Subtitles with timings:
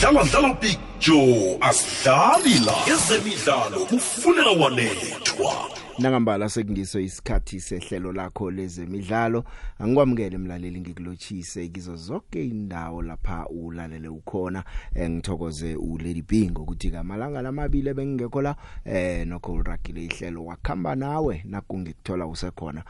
[0.00, 9.44] dlala dlala picture asidlali la ezemidlalo kufunela wanethwa nangambala sekungiso isikhathi sehlelo lakho lezemidlalo
[9.78, 14.64] angikwamukele emlaleli ngikulochise kizo zonke indawo lapha ulalele ukhona.
[14.94, 20.94] Eh, ngithokoze u Lady B ngokuthi kamalanga lamabili bengekho la eh nokho ragile ihlelo wakhamba
[20.94, 22.84] nawe nakungikuthola usekhona.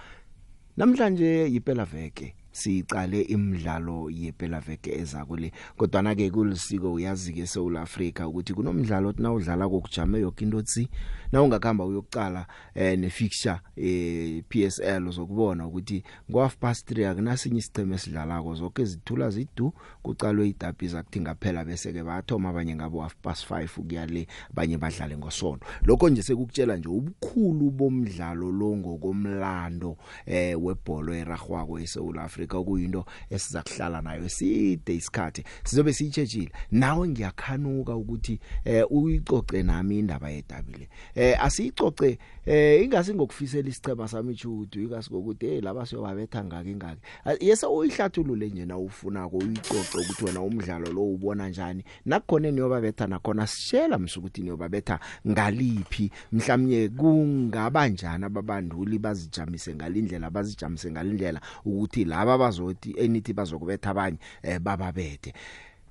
[0.76, 2.34] Namhlanje yiphela veke.
[2.58, 8.54] Siqale imidlalo yephela veke ezako le kodwa na ke kulisiko uyazi ke eSouth Africa ukuthi
[8.54, 10.88] kunomdlalo othi nawudlala kokujame yonke into tsi
[11.32, 17.58] na ungakhamba uyokucala eh ne fixture eh PSL uzokubona ukuthi ngo half past 3 akunasinye
[17.58, 18.54] isiceme esidlalako.
[18.54, 23.68] Zonke izithula zidu kucalwe idabi zakuthi ngaphela bese ke bathoma abanye ngabo half past 5
[23.78, 29.96] ukuya le abanye badlale ngosonto lokho nje sekukutshela nje ubukhulu bomdlalo lo ngokomlando
[30.26, 35.44] eh webhola eragwako eSouth Africa kuyinto esiza kuhlala nayo eside isikhathi.
[35.64, 40.88] Sizobe siyitshejile nawe ngiyakhanuka ukuthi eh uyicoce nami indaba yedabile.
[41.14, 42.18] Eh asiyicoce
[42.48, 47.00] eh ingasi ngokufisela isicema sami ichudu ingasi ngokuthi hey laba siyobabetha ngake ngake
[47.40, 51.84] yese uyihlathulule nje na ufuna ko uyicoce ukuthi wena umdlalo lo ubona njani.
[52.04, 56.10] Nakukhona niyobabetha nakhona sishela msukuthi niyobabetha ngaliphi.
[56.32, 64.58] Mhlawumnye kungaba njani ababanduli bazijamise ngalindlela bazijamise ngalindlela ukuthi laba bazothi enithi bazokubetha abanye eh
[64.58, 65.32] bababethe.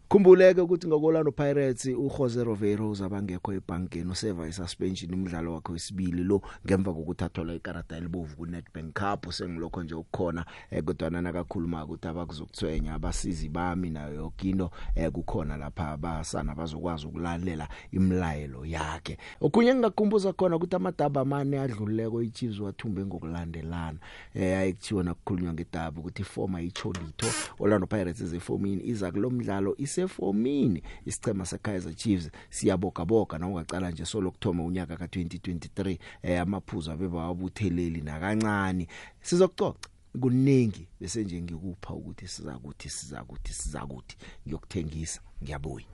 [0.09, 6.93] Khumbuleke ukuthi ngokolano Pirates uJose Rovero zabangekho ebankeni useva isuspension umdlalo wakhe wesibili lo ngemva
[6.93, 9.31] kokuthathola ikarata elibovu ku Nedbank Cup.
[9.31, 15.57] Sengilokho nje ukukhona eh, kodwa nana kakhuluma ukuthi abakuzokuthwenya abasizi bami nayo yokinto eh, kukhona
[15.57, 19.17] lapha abasana bazokwazi ukulalela imlayelo yakhe.
[19.41, 23.99] Okunye engakumbuza khona ukuthi amadaba amane adluleko iChiefs wathumbe ngokulandelana.
[24.33, 27.27] Eh ayikuthiwa nakukhulunywa ngedaba ukuthi former iCholito
[27.59, 34.63] Orlando Pirates ezefomini iza kulomdlalo isefomini isicema seKaizer Chiefs siyabogaboga na ungacala nje solo kuthoma
[34.63, 38.87] unyaka ka2023 eh amaphuzu abeba wabutheleli nakancane.
[39.21, 39.89] Sizokucoca
[40.21, 44.15] kuningi bese nje ngikupha ukuthi siza kuthi siza kuthi siza kuthi
[44.47, 45.85] ngiyokuthengisa ngiyabuya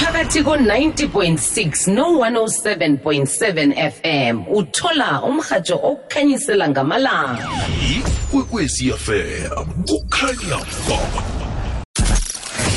[0.00, 7.48] phakathi ko-90.6 no-107.7 fm uthola umrhatsho okukhanyisela ngamalanga.
[8.30, 11.35] Ikwekwezi fm kukhanya ba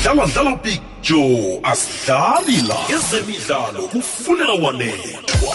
[0.02, 5.54] dlala dlala picture asidlali la ezemidlalo kufunela wanethwa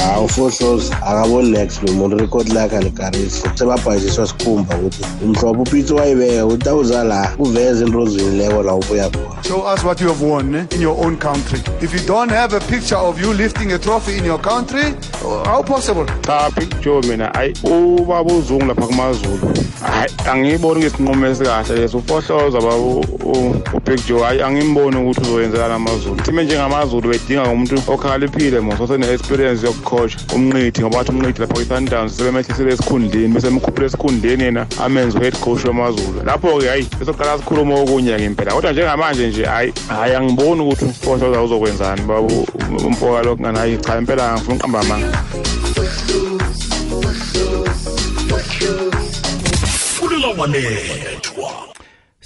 [0.00, 6.46] hawu ufohlozi akaboni next lo muntu record lakhe alikarisi sebabhajiswa sikhumba ukuthi umhlobo upitsi wayibeka
[6.46, 9.42] ukuthi awuza la uveze into ozwinileko la ubuya khona.
[9.42, 11.60] Show us what you have won eh, in your own country.
[11.80, 14.94] If you don't have a picture of you lifting a trophy in your country,
[15.44, 16.06] how possible?
[16.26, 19.54] cha picture mina ayi ubaba uzungu lapha kumazulu.
[19.82, 21.98] Hayi angiyiboni ngesinqumo esikahle leso.
[21.98, 22.76] Ufohloza baba
[23.74, 26.16] ubig joe hayi angimboni ukuthi uzoyenzekala amazulu.
[26.22, 32.72] Thime njengamazulu bedinga umuntu okhaliphile mos osene-experience yokucoach umnqithi ngoba wathi umnqithi lapha kwi-sundowns sebemehlisele
[32.72, 36.22] esikhundleni bese mkhuphule esikhundleni yena amenze u-head coach wamazulu.
[36.24, 42.02] Lapho-ke hayi besoqala sikhuluma okunye-ke impela kodwa njengamanje nje hayi hayi angiboni ukuthi ufohloza uzokwenzani.
[42.02, 42.28] Baba
[42.86, 45.24] umfoka lokhu ngani hayi cha impela ngifuna uqamba amanga.
[49.98, 51.29] Kufunela wanethwa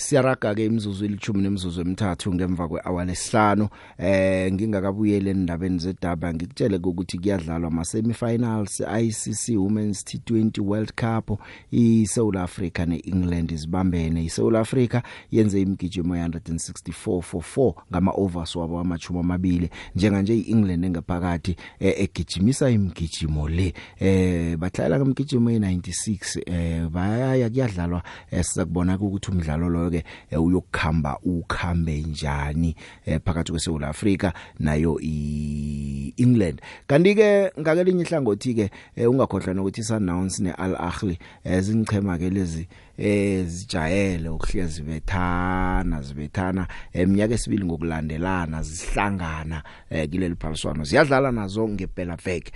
[0.04, 3.68] siyaraga ke imizuzu elithumi nemizuzu emithathu ngemva kwehour lesihlanu.
[3.98, 12.36] Eh ngingakabuyele endabeni zedaba ngikutshele ukuthi kuyadlalwa ama semifinals ICC Women's T20 World Cup iSouth
[12.36, 19.20] Africa neEngland izibambene iSouth Africa yenze imigijimo ya 164 for 4 ngama overs wabo amachuma
[19.20, 23.74] amabili njenga nje iEngland engaphakathi eh, egijimisa imigijimo le.
[24.00, 32.00] Eh bahlala kumgijimo e96 eh bayaya kuyadlalwa eh, sizakubona ukuthi umdlalo lo ke uyokukhamba ukhambe
[32.00, 32.76] njani
[33.06, 36.60] eh, phakathi kweSouth Africa nayo iEngland.
[36.86, 43.44] Kanti ke ngakelinye ihlangothi ke eh, ungakhohlwa nokuthi Sundowns neAl Ahly ezinchema ke lezi eh
[43.46, 50.84] zijayele ukuhlezi bethana zibethana eminyaka esibili ngokulandelana zihlangana eh, kileli phaliswano.
[50.84, 52.52] Ziyadlala nazo ngempela veke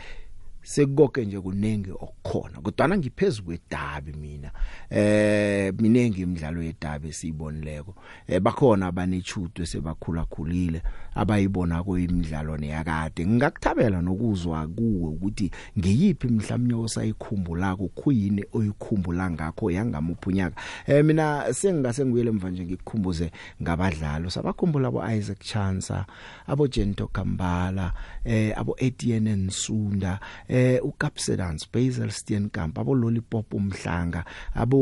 [0.73, 4.50] sekukonke nje kunenge okukhona kodwa ngiphezulu kwedabi mina
[4.91, 7.94] eh minengi imidlalo yedabi siyibonileko
[8.29, 10.82] eh bakhona abanechudo sebakhula khulile
[11.15, 13.26] abayibona koyimidlalo neyakade.
[13.26, 20.56] Ngingakuthabela nokuzwa kuwe ukuthi ngiyiphi mhlawumnye osayikhumbula kuyini oyikhumbula ngakho yangamuphunyaka
[20.87, 23.31] eh mina sengingase ngibuyele mva nje ngikukhumbuze
[23.62, 26.06] ngabadlalo sabakhumbula abo Isaac Chansa
[26.47, 27.93] abo Jento Kambala
[28.25, 34.25] eh abo Etienne Nsunda eh uCapsedance Basil Steenkamp abo Lollipop umhlanga
[34.55, 34.78] abo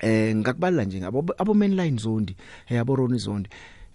[0.00, 2.36] eh ngakubala nje abo abo mainline zondi
[2.70, 3.50] eh abo Ronnie zondi.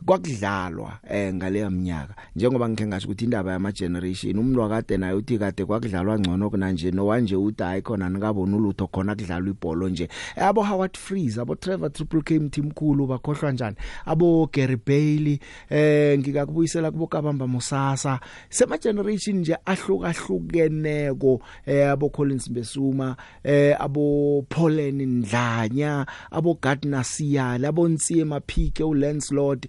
[0.05, 5.37] Kwakudlalwa eh ngaleya minyaka njengoba ngike ngasho ukuthi indaba yama generation umntu wakade naye uthi
[5.37, 10.09] kade kwakudlalwa ngcono kunanje no wanje uthi hayi khona nikabona ulutho khona kudlalwa ibhola nje.
[10.35, 13.75] Abo Howard Freeze abo Trevor Triple K mthimkhulu bakhohlwa njani?
[14.05, 15.39] Abo Gary Bailey
[15.69, 18.19] eh ngikakubuyisela kubo Kabamba Musasa
[18.49, 27.67] sema generation nje ahlukahlukeneko eh abo Collins Besuma eh abo Paulen Ndlanya abo Gardner Siyala
[27.69, 29.67] abo Ntsima Phike u Lancelot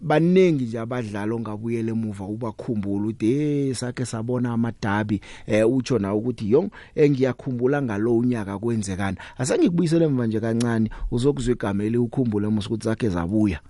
[0.00, 6.50] baningi nje abadlali ongabuyela emuva ubakhumbula uthi hey sakhe sabona amadabi eh utsho na ukuthi
[6.50, 12.84] yong engiyakhumbula ngalo unyaka kwenzekana asengikubuyisele emva nje kancane uzokuzwe igama eli ukhumbule musu ukuthi
[12.84, 13.60] sakhe zabuya.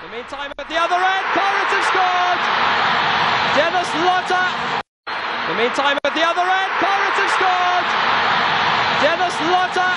[0.00, 2.40] The meantime at the other end Pirates have scored!
[3.54, 4.46] Dennis Lotter!
[5.46, 7.86] The meantime at the other end Pirates have scored!
[9.02, 9.92] Dennis Lotter!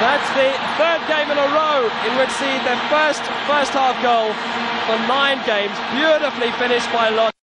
[0.00, 4.30] That's the third game in a row in which see their first first half goal
[4.86, 5.74] for nine games.
[5.90, 7.37] Beautifully finished by Lot.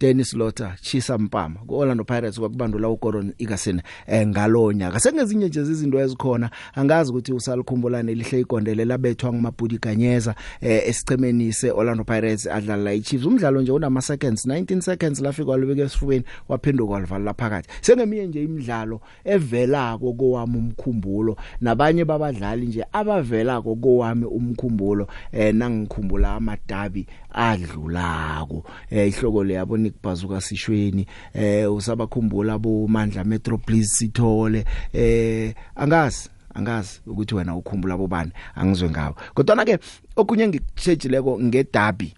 [0.00, 6.50] Dennis Lotter Chisa Mpama kuOrlando Pirates kwakubandula uGordon Ikasena eh ngalonyaka sengezinye nje izinto ezikhona
[6.74, 13.26] angazi ukuthi usalikhumbulane lihle igondele labethwa ngumabhudi Kanyeza eh esichemeni seOrlando Pirates adlala iChiefs.
[13.26, 17.68] Umdlalo nje unama seconds 19 seconds lafika walibeka esifubeni waphinduka walivala laphakathi.
[17.80, 27.06] Sengeminye nje imidlalo evelako kowami umkhumbulo nabanye babadlali nje abavelako kowami umkhumbulo eh nangikhumbula amadabi
[27.32, 34.64] adlulako eh ihloko le yabo Nick Bazuka sishweni eh usabakhumbula abo Mandla Metro Police sithole
[34.92, 39.78] eh angazi angazi ukuthi wena ukhumbula bobani angizwe ngawo kodwa ke
[40.16, 42.14] okunye ngikushejileko ngedabi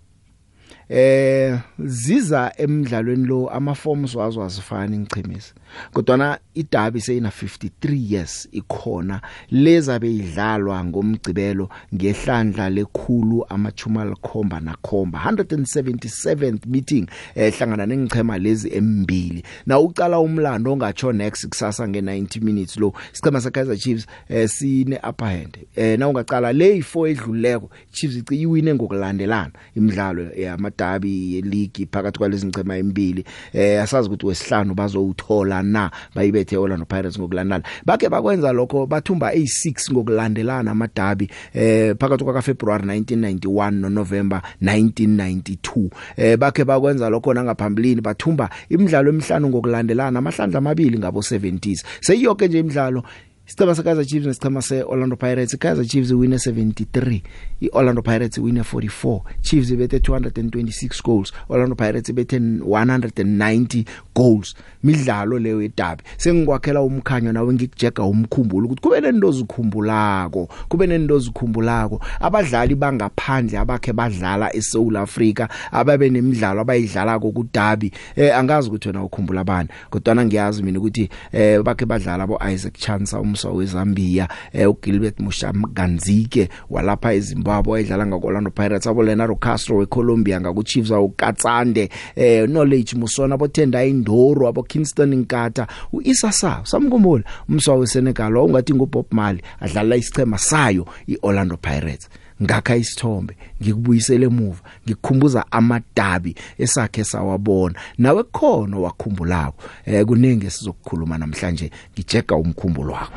[0.89, 5.55] eh ziza emidlalweni lo ama forms wazo azifani ngichimisa
[5.93, 9.21] kodwa na idabi seyina 53 years ikhona.
[9.51, 19.45] Leza beyidlalwa ngomgcibelo ngehlandla lekhulu amachuma likhomba nakhomba 177th meeting ehlangana nengichema lezi embili.
[19.67, 22.93] Na uqala umlando ongatsho next kusasa nge90 minutes lo.
[23.13, 25.59] Sichema sa Kaizer Chiefs eh sine upper hand.
[25.77, 32.77] Eh na ungaqala le i4 edluleko Chiefs iwine ngokulandelana imidlalo yamadabi yeleague phakathi kwalezi ngchema
[32.77, 33.25] embili.
[33.53, 39.93] Eh asazi ukuthi wesihlanu bazowuthola na bayibethe Orlando Pirates ngokulandana bake bakwenza lokho bathumba A6
[39.93, 48.01] ngokulandelana amadabi eh phakathi kwa February 1991 no November 1992 eh bake bakwenza lokho nangaphambilini
[48.01, 53.05] bathumba imidlalo emihlanu ngokulandelana amahlandla amabili ngabo 70s seyiyonke nje imidlalo
[53.51, 57.23] Isicema se Kaizer Chiefs nesicema se Orlando Pirates Kaizer Chiefs win 73
[57.61, 64.55] iOrlando Pirates win 44 Chiefs bethe 226 goals Orlando Pirates bethe 190 goals.
[64.85, 72.01] Midlalo leyo edabi sengikwakhela umkhanyo nawe ngikujega umkhumbulo ukuthi kube nento zikhumbulako kube nento zikhumbulako
[72.21, 79.45] abadlali bangaphandle abakhe badlala eSouth Africa ababe nemidlalo abayidlalako kudabi eh angazi ukuthi wena ukhumbula
[79.45, 79.69] bani.
[79.91, 86.49] Kodwa ngiyazi mina ukuthi eh bakhe badlala abo Isaac Chansa umswa weZambia eh uGilbert Mushamganzike
[86.71, 93.35] walapha eZimbabwe wayedlala ngakoLorlando Pirates abo Leonardo Castro weColombia ngaku Chiefs awukatsande eh knowledge musona
[93.35, 100.39] abo Tendai Ndoro abo Kingston Nkata uIsasa samkhumbula umswa weSenegal ungathi nguBob Marley adlala isichema
[100.39, 102.09] sayo iOrlando Pirates.
[102.43, 111.71] Ngakha isithombe ngikubuyisele emuva ngikukhumbuza amadabi esakhe sawabona nawe khona wakhumbulako eh kuningi sizokukhuluma namhlanje
[111.93, 113.13] ngijega umkhumbulo wakho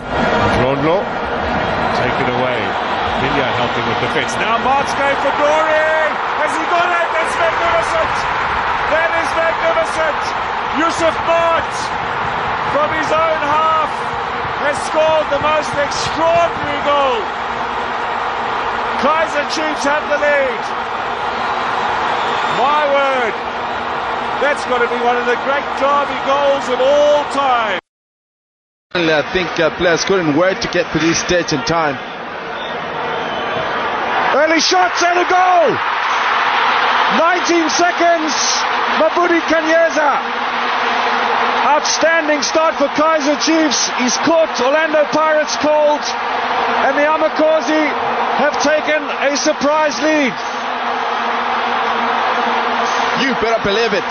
[0.63, 0.97] Ronlo
[1.97, 2.61] taken away.
[3.21, 4.35] Minya helping with the fits.
[4.35, 5.87] Now Mark's going for glory.
[6.41, 7.07] Has he got it?
[7.15, 8.13] That's magnificent.
[8.91, 10.21] That is magnificent.
[10.81, 11.73] Yusuf Mart
[12.73, 13.91] from his own half
[14.65, 17.42] has scored the most extraordinary goal.
[19.03, 20.63] Kaiser Chiefs have the lead.
[22.55, 23.35] My word.
[24.39, 27.79] That's got to be one of the great derby goals of all time.
[28.95, 31.99] I think uh, players couldn't wait to get to this stage in time.
[34.39, 35.75] Early shots and a goal.
[37.19, 38.31] 19 seconds.
[39.03, 40.52] Mabudi Kanyeza.
[41.63, 43.87] Outstanding start for Kaiser Chiefs.
[43.95, 46.03] He's caught Orlando Pirates cold.
[46.83, 47.87] And the Amakosi
[48.35, 50.35] have taken a surprise lead.
[53.23, 54.09] You better believe it.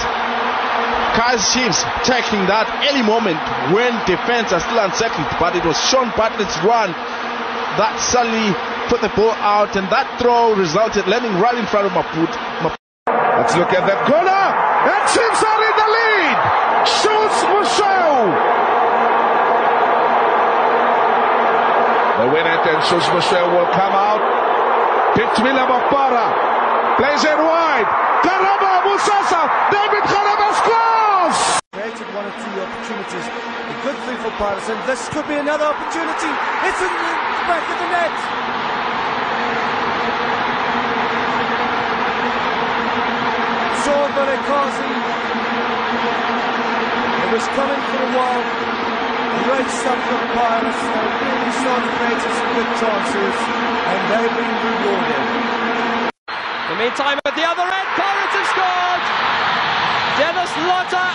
[1.12, 3.36] Kaiser Chiefs taking that any moment
[3.76, 6.88] when defense are still unsettled, but it was Sean Bartlett's run
[7.76, 8.56] that suddenly
[8.88, 12.32] put the ball out, and that throw resulted landing right in front of Maput.
[12.64, 12.80] Map-
[13.36, 14.40] Let's look at that corner.
[14.88, 16.38] And Chiefs are in the lead.
[17.42, 18.30] Michel!
[22.22, 24.22] The winner, Tensus Michel, will come out.
[25.16, 26.30] Picked Villa Mokbara.
[26.96, 27.88] Plays it wide.
[28.22, 29.42] Karaba Musasa.
[29.74, 31.38] David Karaba scores!
[31.72, 33.26] Created one or two opportunities.
[33.26, 36.30] A good thing for Pirates, and this could be another opportunity.
[36.68, 37.12] It's in the
[37.50, 38.14] back of the net.
[43.82, 45.12] Sword by Kazi.
[47.32, 48.44] Was coming for a while.
[49.48, 50.82] Great stuff from Pirates.
[50.84, 53.36] They really started creating some good chances,
[53.88, 55.24] and they've been rewarded.
[56.28, 59.02] In the meantime, at the other end, Pirates have scored!
[60.20, 61.08] Dennis Lotter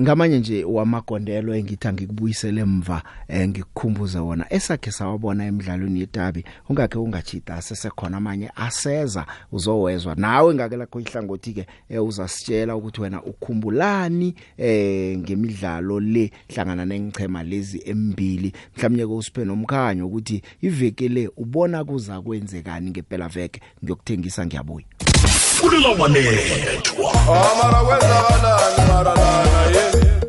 [0.00, 4.52] ngamanye nje wamagondelo engithi ngikubuyisele emva eh, ngikukhumbuze wona.
[4.52, 10.14] Esakhe sawabona emidlalweni yedabi ungakhe ungachita sesekhona amanye aseza uzowezwa.
[10.14, 17.42] Nawe ngake lakho ihlangothi ke eh, uzasitshela ukuthi wena ukhumbulani eh ngemidlalo le hlangana nengichema
[17.42, 18.52] lezi embili.
[18.76, 23.60] Mhlawumnye ko usiphe nomkhanyo ukuthi iveke le ubona kuza kwenzekani ngempela veke.
[23.84, 24.86] Ngiyokuthengisa ngiyabuya.
[25.60, 27.12] Kulela wanethwa
[27.52, 30.23] amara kwenzakalani maralana ye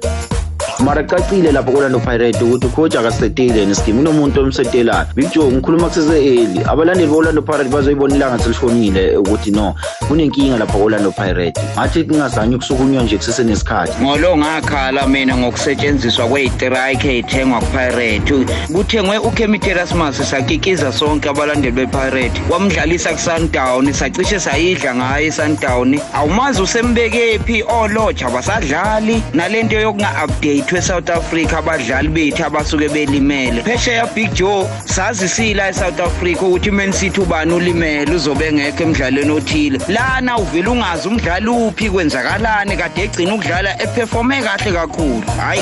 [0.86, 6.26] mara cacile lapho kolando pirate ukuthi ucoach akasetile nesikimu kunomuntu omsetelayo big joe ngikhuluma kusese
[6.26, 9.76] eli abalandeli be-orlando pirate bazoyibona ilanga selishonile ukuthi no
[10.08, 17.60] kunenkinga lapha ko-orlando pirate ngathi kungazange ukusukunywa nje kusesenesikhathi ngolo ngakhala mina ngokusetshenziswa kweyitrike eyithengwa
[17.60, 27.64] kupirate kuthengwe ukhemiterasmas sakikiza sonke abalandeli bepirate wamdlalisa kusundown sacishe sayidla ngayo isundown awumazi usembekephi
[27.64, 33.64] olotsha basadlali nalento yokunga-update we-south africa abadlali bethu abasuke belimele.
[33.64, 39.80] Phesheya big joe sazisila e-south africa ukuthi iman city ubani ulimele uzobe ngekho emdlalweni othile.
[39.88, 42.78] Lana uvele ungazi umdlali uphi kwenzakalani?
[42.78, 45.24] Kade egcina ukudlala eperforme kahle kakhulu.
[45.38, 45.62] Hhayi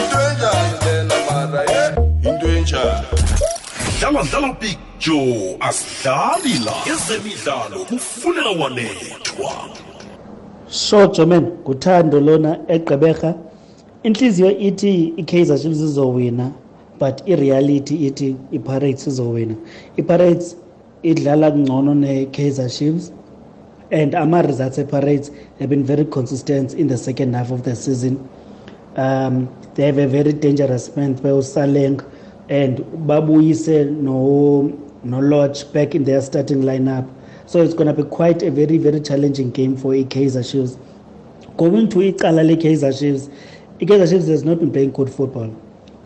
[2.24, 3.06] into enjani
[4.00, 6.74] dlala dlala big joe asidlali la.
[6.94, 9.54] Ezemidlalo kufunela wanethwa
[10.68, 13.34] so jomen nguthando lona egqeberha.
[14.04, 16.52] Inhliziyo ithi i-kaizer chiefs izowina
[17.00, 19.56] but ireality ithi i-pirates izowina
[19.98, 20.58] i-pirates
[21.04, 23.12] idlala kungcono ne-kaizer chiefs
[23.92, 28.18] and ama-results e-pirates have been very consistent in the second half of the season.
[28.98, 32.04] Um they have a very dangerous man beusaleng
[32.50, 34.72] and babuyise no
[35.04, 37.08] no back in their starting lineup.
[37.46, 40.78] So it's going to be quite a very very challenging game for i-kaizer chiefs.
[41.58, 43.30] Going to icala le-kaizer chiefs
[43.84, 45.54] i-kaizer chiefs has not been playing good football.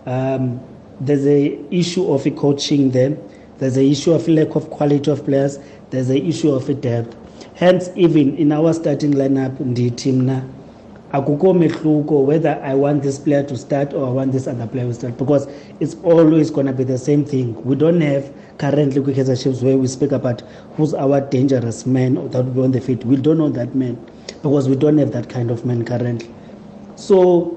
[0.05, 0.59] Um
[0.99, 3.17] there's a issue of coaching them
[3.59, 5.57] there's a issue of lack of quality of players.
[5.89, 7.15] There's a issue of depth.
[7.55, 10.43] Hence even in our starting lineup ndithi mna
[11.11, 14.85] akukho mehluko whether i want this player to start or i want this other player
[14.85, 15.47] to start because
[15.79, 17.55] it's always going to be the same thing.
[17.63, 20.43] We don't have currently kwi-kaizer chiefs where we speak about
[20.75, 23.05] who's our dangerous man that will be on the field.
[23.05, 23.97] We don't know that man
[24.43, 26.29] because we don't have that kind of man currently.
[26.95, 27.56] So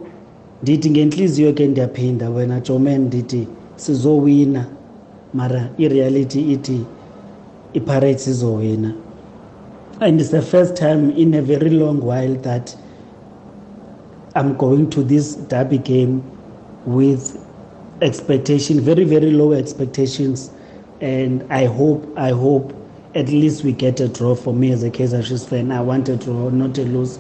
[0.63, 4.67] ndithi ngenhliziyo ke ndiyaphinda wena joman ndithi sizowina.
[5.35, 6.81] Mara ireality ithi
[7.75, 8.93] ipirates izowina
[10.01, 12.75] and it's the first time in a very long while that
[14.35, 16.23] i'm going to this derby game
[16.87, 17.37] with
[18.01, 20.51] expectation very very low expectations.
[21.01, 22.75] And i hope i hope
[23.15, 25.71] at least we get a draw for me as a kaizer chiefs fan.
[25.73, 27.19] I want a draw not a lose.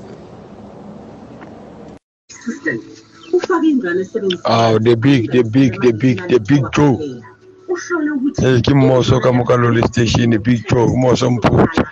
[4.47, 6.97] Oh, the big, the big, the big, the big Joe.
[8.39, 11.85] Hey, ke mmoso ka mo ka lole station big Joe mmoso mphuthu.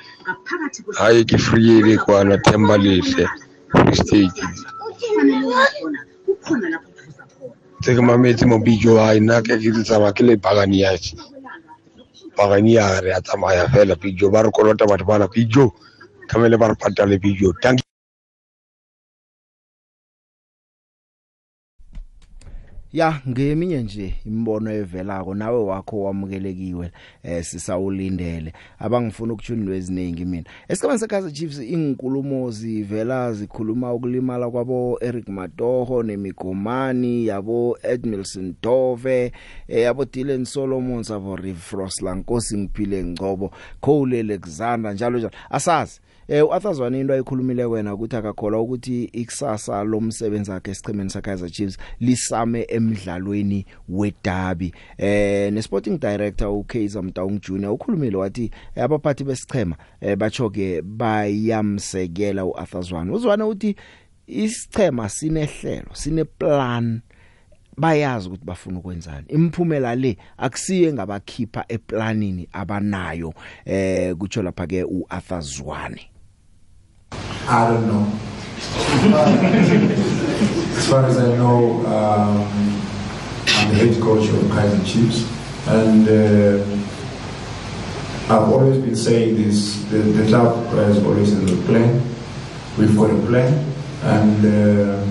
[0.98, 3.28] Hayi ke free le kwana Themba lehle.
[3.70, 4.40] Free State.
[7.82, 10.96] Tse ke mametse mo big Joe hayi nna ke ke tsamaya ke le bagani ya
[10.98, 11.16] tshi.
[12.36, 15.70] Bagani ya re a tsamaya fela big Joe ba re kolota batho bana big Joe.
[16.28, 17.38] Kamele ba re patale big
[22.92, 26.90] ya ngeminye nje imbono evelako nawe wakho wamukelekiwe
[27.22, 28.52] eh sisawulindele.
[28.78, 30.44] Abangifuna ukujunilwe eziningi mina.
[30.68, 39.32] Esikhathi sekaza Chiefs inkulumo zivela zikhuluma ukulimala kwabo Eric Matoho nemigomani yabo Edmilson Dove
[39.68, 43.50] eh, yabo Dylan Solomon sabo Rifrosla Nkosi ngiphile ngcobo.
[43.80, 45.32] Cole Alexander njalo njalo.
[45.50, 51.78] Asazi Eh uAthazwane into ayikhulumile wena ukuthi akakholwa ukuthi ikusasa lomsebenzi wakhe esichemeni saKaizer Chiefs
[52.00, 54.72] lisame emidlalweni weDerby.
[54.98, 63.12] Eh nesporting director uKaizer Mtaung Junior ukhulumile wathi abaphathi besichema eh bachoke bayamsekela uAthazwane.
[63.12, 63.76] Uzwane uthi
[64.26, 67.00] isichema sinehlelo, sineplan
[67.76, 75.40] bayazi ukuthi bafuna ukwenzani imphumela le akusiye ngabakhipha eplanini abanayo eh kutsho lapha ke uArthur
[75.40, 76.10] Zwane
[77.50, 78.04] I don't know.
[80.76, 82.42] as far as I know, um,
[83.46, 85.24] I'm the head coach of Kaiser Chiefs,
[85.66, 86.62] and uh,
[88.28, 92.02] I've always been saying this: the, the club has always has a plan.
[92.76, 93.64] We've got a plan,
[94.02, 95.02] and uh,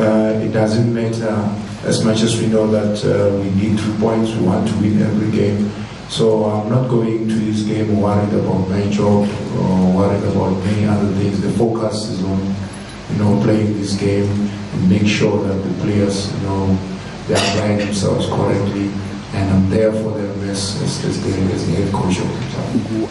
[0.00, 1.48] uh, it doesn't matter
[1.84, 4.32] as much as we know that uh, we need two points.
[4.32, 5.70] We want to win every game.
[6.12, 9.26] So I'm not going to this game worried about my job
[9.56, 11.40] or worried about many other things.
[11.40, 12.54] The focus is on,
[13.10, 16.78] you know, playing this game and make sure that the players, you know,
[17.28, 18.92] they apply themselves correctly.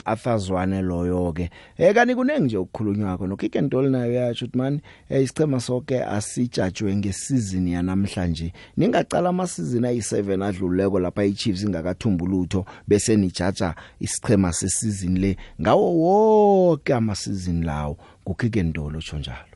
[0.05, 1.49] UAthazwane loyo ke.
[1.77, 5.59] Eh kani kunenge nje ukukhulunywako no Kick and Roll nayo yathi uthi man eh, isichema
[5.59, 8.53] sonke asijajwe ngesizini yanamhlanje.
[8.77, 15.37] Ningacala ama season ayi7 adluleko lapha iChiefs ingakathumbulutho bese nijaja isichema sesizini le.
[15.61, 17.97] Ngawo wonke ama season lawo.
[18.23, 19.50] Ku Kick and Roll utsho njalo.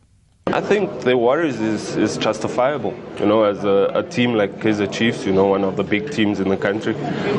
[0.48, 2.94] I think the worries is, is justifiable.
[3.20, 6.12] You know, as a, a team like Kaiser Chiefs, you know, one of the big
[6.12, 6.94] teams in the country,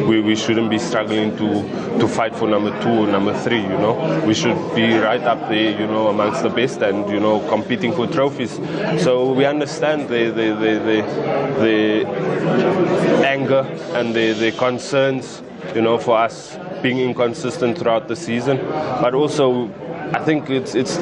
[0.07, 3.69] we, we shouldn't be struggling to, to fight for number two or number three, you
[3.69, 4.23] know.
[4.27, 7.93] We should be right up there, you know, amongst the best and, you know, competing
[7.93, 8.57] for trophies.
[9.03, 10.73] So we understand the, the, the,
[11.61, 12.07] the,
[13.21, 13.61] the anger
[13.95, 15.43] and the, the concerns,
[15.75, 18.59] you know, for us being inconsistent throughout the season.
[18.59, 19.71] But also,
[20.13, 20.99] I think it's it's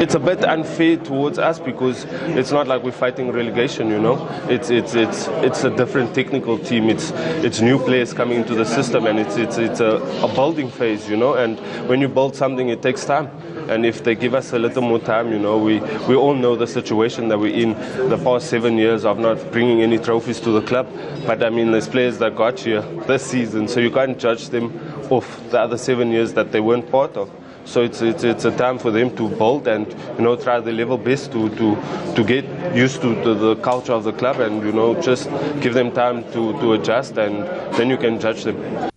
[0.00, 2.04] it's a bit unfair towards us because
[2.36, 4.26] it's not like we're fighting relegation, you know.
[4.48, 6.88] It's it's it's it's a different technical team.
[6.88, 7.10] It's
[7.44, 11.08] it's new players coming into the system, and it's it's it's a, a building phase,
[11.08, 11.34] you know.
[11.34, 13.30] And when you build something, it takes time.
[13.68, 16.56] And if they give us a little more time, you know, we, we all know
[16.56, 17.74] the situation that we're in
[18.08, 20.88] the past seven years of not bringing any trophies to the club.
[21.26, 24.72] But I mean, there's players that got here this season, so you can't judge them
[25.10, 27.30] off the other seven years that they weren't part of.
[27.68, 30.72] So it's, it's, it's a time for them to build and you know try their
[30.72, 34.62] level best to, to, to get used to the, the culture of the club and
[34.62, 35.28] you know just
[35.60, 38.90] give them time to, to adjust and then you can judge them.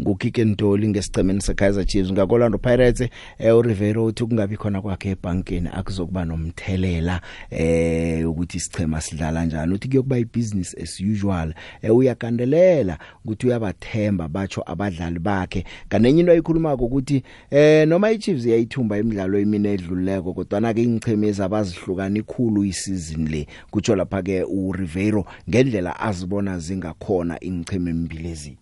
[0.00, 2.12] nguKick and Dolly ngesicemeni seKaizer Chiefs.
[2.12, 9.40] Ngakolando Pirates eh uRivero uthi kungabi khona kwakhe ebankeni akuzokuba nomthelela eh ukuthi isichema sidlala
[9.40, 11.54] kanjani uthi kuyokuba ibusiness as usual.
[11.82, 15.64] Eh uyakandelela ukuthi uyabathemba batsho abadlali bakhe.
[15.88, 21.42] Kanenye into ayikhulumako ukuthi eh noma iChiefs yayithumba imidlalo emine edluleko kodwa na ke ingchemezi
[21.42, 23.46] abazihlukani ikhulu isizini le.
[23.70, 28.58] Kutsho lapha ke uRivero ngendlela azibona zingakhona ingcheme emibili ezi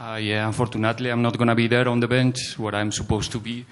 [0.00, 3.32] Uh, yeah, unfortunately, I'm not going to be there on the bench where I'm supposed
[3.32, 3.66] to be.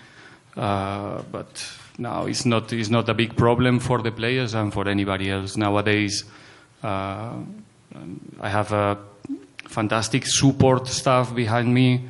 [0.55, 1.49] Uh, but
[1.97, 5.57] now it's not it's not a big problem for the players and for anybody else
[5.57, 6.25] nowadays.
[6.83, 7.33] Uh,
[8.41, 8.99] I have a
[9.69, 12.05] fantastic support staff behind me.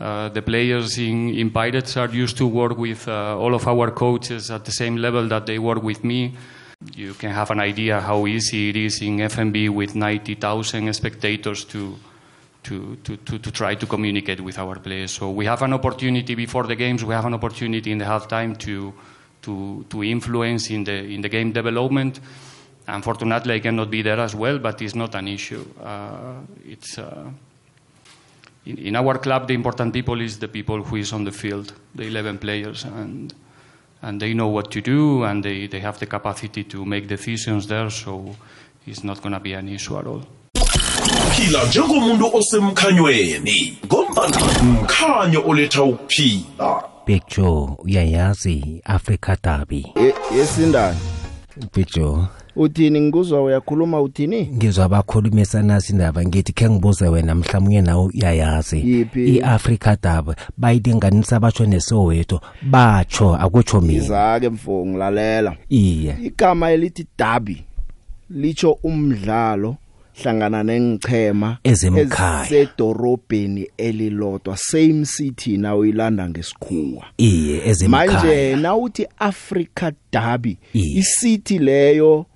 [0.00, 3.92] Uh, the players in, in Pirates are used to work with uh, all of our
[3.92, 6.34] coaches at the same level that they work with me.
[6.96, 11.96] You can have an idea how easy it is in FMB with 90,000 spectators to
[12.64, 15.12] to, to, to, to try to communicate with our players.
[15.12, 18.58] So we have an opportunity before the games, we have an opportunity in the halftime
[18.58, 18.92] to,
[19.42, 22.20] to, to influence in the, in the game development.
[22.86, 25.64] Unfortunately, I cannot be there as well, but it's not an issue.
[25.82, 27.30] Uh, it's, uh,
[28.66, 31.72] in, in our club, the important people is the people who is on the field,
[31.94, 33.34] the 11 players, and,
[34.02, 37.66] and they know what to do, and they, they have the capacity to make decisions
[37.66, 38.36] there, so
[38.86, 40.26] it's not going to be an issue at all.
[41.36, 46.82] Phila njengomuntu osemkhanyweni ngombana mkhanyo oletha ukuphila.
[47.06, 49.86] Big Joe uyayazi Africa Derby
[50.38, 50.98] yesindani
[51.74, 52.18] Big Joe.
[52.56, 53.00] Uthini?
[53.00, 54.48] Ngikuzwa uyakhuluma uthini?
[54.56, 58.90] Ngizwa abakhulumisana sindaba ngithi ke ngibuze wena mhlawumnye nawe uyayazi.
[58.90, 59.36] Yiphi?
[59.36, 64.04] iAfrica Derby bayilinganisa batsho neSoweto batsho akutsho mina.
[64.04, 65.56] Izake mfo ngilalela.
[65.68, 66.16] Iye.
[66.22, 67.64] Igama elithi derby
[68.30, 69.76] licho umdlalo
[70.22, 72.44] hlangana nengichema Ezemkhaya.
[72.46, 77.04] esedorobheni elilodwa same city nawo ilanda ngesikhuwa.
[77.18, 80.98] Iye ezemkhaya manje nawuthi Africa Derby Iye.
[80.98, 82.26] isity leyo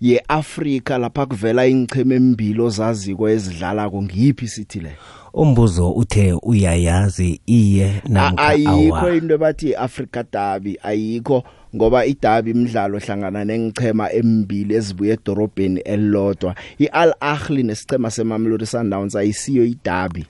[0.00, 4.90] yeAfrika lapha kuvela ingcheme embili ozaziko ezidlala ko ngiyiphi city le?
[5.34, 9.16] Umbuzo uthe uyayazi iye A- namkha ayikho awa.
[9.16, 11.44] into ebathi Africa Derby ayikho.
[11.76, 16.54] Ngoba iderby imidlalo hlangana nengichema emibili ezibuye edorobheni elilodwa.
[16.78, 20.26] iAl Ahly nesicema seMamelodi Sundowns ayisiyo iderby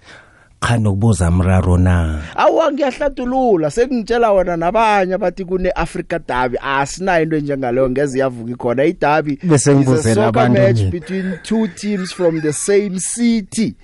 [0.60, 2.22] khani ukubuza umraro na?
[2.36, 6.58] Awu ngiyahlathulula sekungitshela wona nabanye abathi kune Africa derby.
[6.62, 12.12] Asinayo into njengaleyo ngeze yavuka ikhona i derby Bese ngibuzela abantu match between two teams
[12.12, 13.74] from the same city.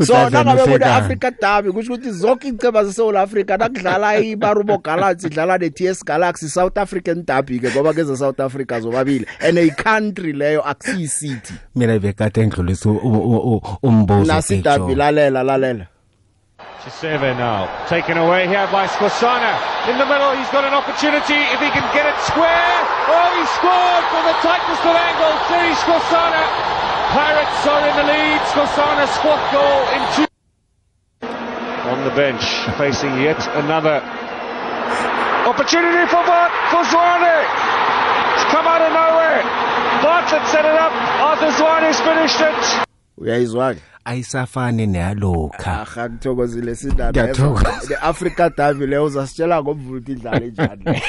[0.00, 0.84] So nangabe kune.
[0.84, 6.78] Africa derby kusho ukuthi zonke iceba zeSouth Africa nakudlala iBarubo Galaxy idlala neTS Galaxy South
[6.78, 9.26] African derby ke ngoba keze South Africa zobabili.
[9.40, 12.90] And a country leyo akusiyi city mina bekade ngidlulisa
[13.82, 15.86] umbuzo nasi derby lalela lalela.
[16.82, 19.54] Chiseve now, taken away here by Skosana.
[19.86, 22.74] In the middle, he's got an opportunity if he can get it square.
[23.06, 25.38] Oh, he scored from the tightest of angles.
[25.46, 26.42] Siri Skosana.
[27.14, 28.40] Pirates are in the lead.
[28.50, 30.26] Skosana squat goal in two.
[31.86, 32.42] On the bench,
[32.74, 34.02] facing yet another
[35.46, 37.46] opportunity for Bart for Zwane.
[38.34, 39.42] It's come out of nowhere.
[40.02, 40.90] Bartlett set it up.
[41.22, 42.88] Arthur Zwane's finished it.
[43.18, 47.88] uyayizwa ke ayisafani neyalokha aha ngithokozile sidaba Ngiyathokoza.
[47.88, 50.84] the Africa derby leyo uzasitshela ngomvulo ukuthi idlala njani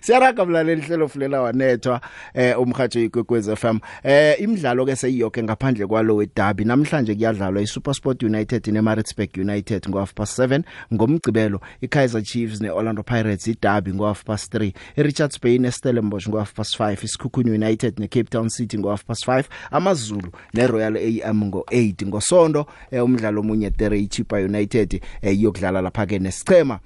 [0.00, 2.00] Siyaraga mlaleli hlelo fulela wanethwa
[2.34, 8.66] eh umhajo igwegwez FM eh imidlalo ke seyiyonke ngaphandle kwalo weDerby namhlanje kuyadlalwa iSuperSport United
[8.68, 10.62] neMaritzburg United ngo half past 7
[10.94, 16.52] ngomgcibelo iKaizer Chiefs neOrlando Pirates iDerby ngo half past 3 iRichards Bay neStellenbosch ngo half
[16.54, 21.66] past 5 iSkhukhune United neCape Town City ngo half past 5 amaZulu neRoyal AM ngo
[21.70, 26.80] 8 ngosonto eh, umdlalo omunye Tere iChipa United eh, iyokudlala lapha ke nesichema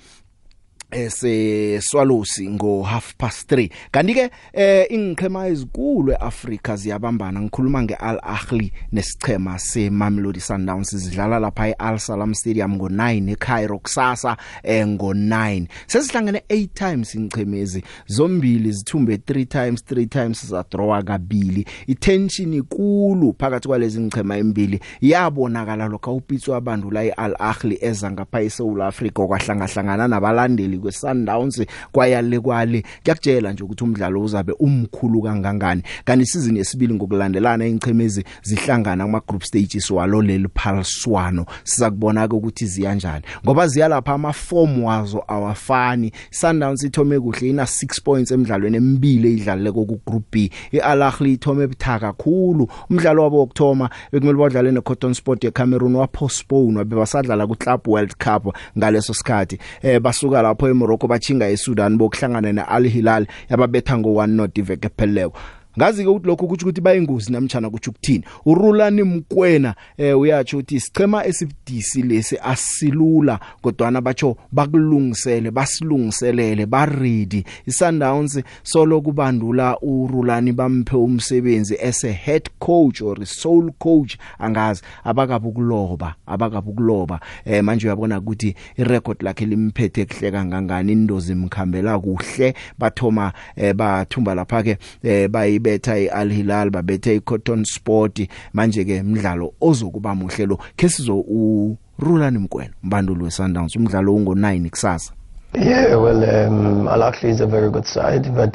[0.91, 7.41] ese Swallows ngo half past 3 kanti ke eh ingiqhema ezikulu eAfrika ziyabambana.
[7.41, 10.97] Ngikhuluma ngeAl Ahly nesichema seMamelodi Sundowns.
[10.97, 18.73] Zidlala lapha eAl Salam Stadium ngo9 eCairo kusasa eh ngo9 sesihlangene 8 times ingichemezi zombili
[18.73, 21.67] zithumbe 3 times 3 times zadraw kabili.
[21.87, 24.81] Itension ikulu phakathi kwalezi ngichema embili.
[25.01, 31.63] Yabonakala lokho upitswa abantu la eAl Ahly eza ngapha eSouth Africa kwahlangahlangana nabalandeli kweSundowns
[31.93, 32.85] kwayale kwale.
[33.03, 35.83] Kuyakutshela nje ukuthi umdlalo uzabe umkhulu kangangani.
[36.05, 42.67] Kanti isizini yesibili ngokulandelana ingchemezi zihlangana kuma group stages walo leli phaliswano sizakubona ke ukuthi
[42.67, 46.13] ziya kanjani ngoba ziya lapha ama form wazo awafani.
[46.31, 50.51] Sundowns ithome kuhle ina 6 points emidlalweni emibili idlalile ku group B.
[50.73, 57.47] iAl Ahly ithome buthaka kakhulu umdlalo wabo wokthoma bekumele badlale neCotton Sport eCameroon wapostpone wabebasadlala
[57.47, 59.59] ku Club World Cup ngaleso sikhathi.
[59.83, 65.39] Eh basuka lapho eMorocco bachinga eSudan bokuhlangana neAl Hilal yababetha ngo1 not iveke pheleko
[65.79, 68.25] ngazi ke ukuthi lokho kuthi ukuthi bayingozi namtjana kuthi ukuthini.
[68.47, 77.45] Urulani mkwena eh uyatsho ukuthi isichema esibudisi lesi asilula kodwa batsho bakulungisele basilungiselele ba ready
[77.67, 87.21] iSundowns solo kubandula urulani bamphe umsebenzi ese head coach or sole coach angazi abakabukuloba abakabukuloba.
[87.45, 92.55] Eh manje uyabona ukuthi irecord lakhe limphethe kuhle kangangani indozi imkhambela kuhle.
[92.79, 95.29] Bathoma eh, bathumba lapha ke eh,
[95.71, 98.29] bayibetha iAl Hilal babethe iCotton Sport.
[98.53, 105.13] Manje ke umdlalo ozokuba muhle lo ke sizo urulani mkwena umbanduli weSundowns umdlalo ungo9 kusasa.
[105.53, 108.55] Yeah, well, um, Al Ahly is a very good side, but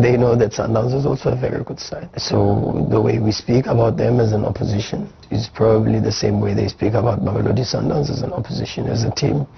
[0.00, 2.08] they know that Sundowns is also a very good side.
[2.16, 6.54] So the way we speak about them as an opposition is probably the same way
[6.54, 9.48] they speak about Mamelodi Sundowns as an opposition, as a team.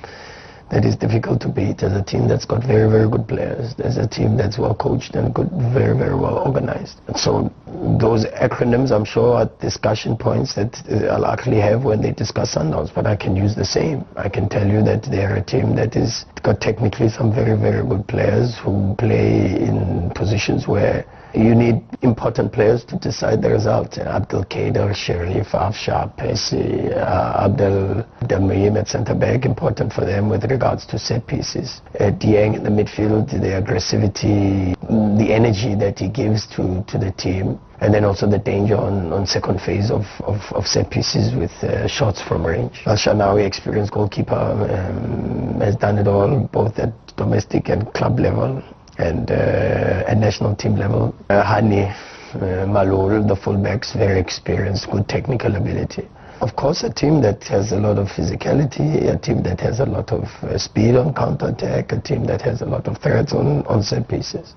[0.70, 3.96] That is difficult to beat, as a team that's got very, very good players, as
[3.96, 7.00] a team that's well coached and good, very, very well organized.
[7.07, 7.53] And so
[8.00, 12.55] those acronyms, I'm sure, are discussion points that uh, Al Ahly have when they discuss
[12.55, 14.05] Sundowns, but I can use the same.
[14.16, 17.87] I can tell you that they're a team that is got technically some very, very
[17.87, 23.99] good players who play in positions where you need important players to decide the result.
[23.99, 30.44] Abdul Kader, Sherif, Afshar, Pesi, uh, Abdel Damim at centre back, important for them with
[30.44, 31.81] regards to set pieces.
[31.99, 34.75] Uh, Dieng in the midfield, the aggressivity,
[35.18, 37.59] the energy that he gives to, to the team.
[37.81, 41.53] And then also the danger on, on second phase of, of, of set pieces with
[41.64, 42.83] uh, shots from range.
[42.87, 48.62] Al Shanawi, experienced goalkeeper, um, has done it all, both at domestic and club level
[48.98, 51.14] and uh, at national team level.
[51.28, 51.90] Uh, Hani,
[52.35, 56.09] uh, Malol, the fullbacks, very experienced, good technical ability.
[56.40, 59.87] Of course, a team that has a lot of physicality, a team that has a
[59.87, 60.28] lot of
[60.61, 64.54] speed on counter-attack, a team that has a lot of threats on, on set pieces.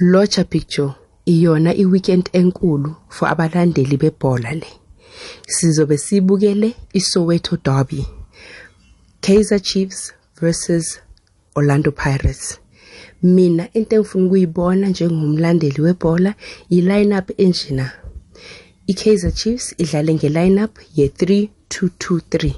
[0.00, 0.94] Locha picture
[1.26, 4.66] iyona iweekend enkulu for abalandeli bebhola le.
[5.46, 8.06] Sizobe sibukele iSoweto Derby.
[9.22, 11.00] Kaizer Chiefs versus
[11.56, 12.58] Orlando Pirates.
[13.24, 16.34] Mina into engifuna ukuyibona njengomlandeli webhola
[16.70, 17.90] i-lineup enjena
[18.86, 22.52] i-Kaizer Chiefs idlale nge-lineup ye-3 223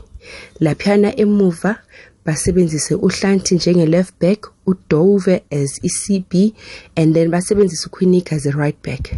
[0.60, 1.76] laphana emuva
[2.24, 6.54] basebenzise uHlanti njenge left back uDove as iCB
[6.96, 9.14] and then basebenzise uQuinik as a right back.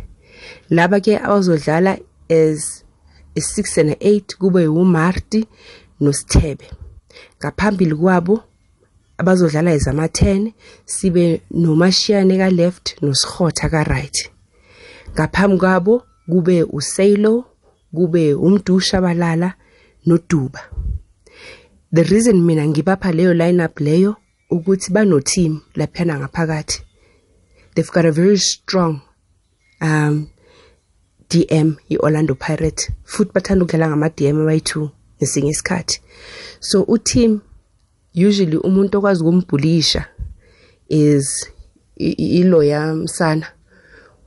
[0.70, 1.98] Laba ke abazodlala
[2.30, 2.84] as
[3.36, 5.46] i6 and 8 kube uMarti
[6.00, 6.70] noSithebe.
[7.38, 8.42] Ngaphambili kwabo
[9.18, 10.52] abazodlala ezama 10
[10.86, 14.30] sibe nomashiyane ka left nosikhotha ka right
[15.14, 17.44] ngaphambi kwabo kube uSaylo
[17.94, 19.54] kube umdusha balala
[20.06, 20.60] noduba.
[21.92, 24.16] The reason mina ngibapha leyo lineup leyo
[24.50, 26.82] ukuthi bano team laphana ngaphakathi.
[27.74, 29.00] They've got a very strong
[29.80, 30.28] um
[31.30, 36.00] DM iOrlando Pirates futhi bathanda ukudlala ngama DM abayi2 ngesinye isikhathi.
[36.60, 37.40] So u team
[38.14, 40.04] usually umuntu okwazi ukumbhulisha
[40.88, 41.50] is
[41.96, 43.46] iloya msana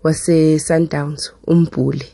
[0.03, 2.05] wase Sundowns umbhuli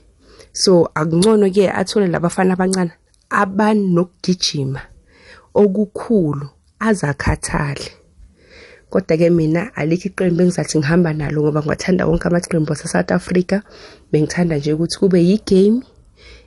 [0.51, 2.91] so akungcono ke athole labafana abancane
[3.29, 4.81] abanokugijima
[5.53, 6.47] okukhulu
[6.79, 7.91] azakhathale.
[8.89, 13.61] Kodwa ke mina alikho iqembu engizathi ngihamba nalo ngoba ngiwathanda wonke amaqembu ase-South Africa.
[14.11, 15.81] Bengithanda nje ukuthi kube yi-game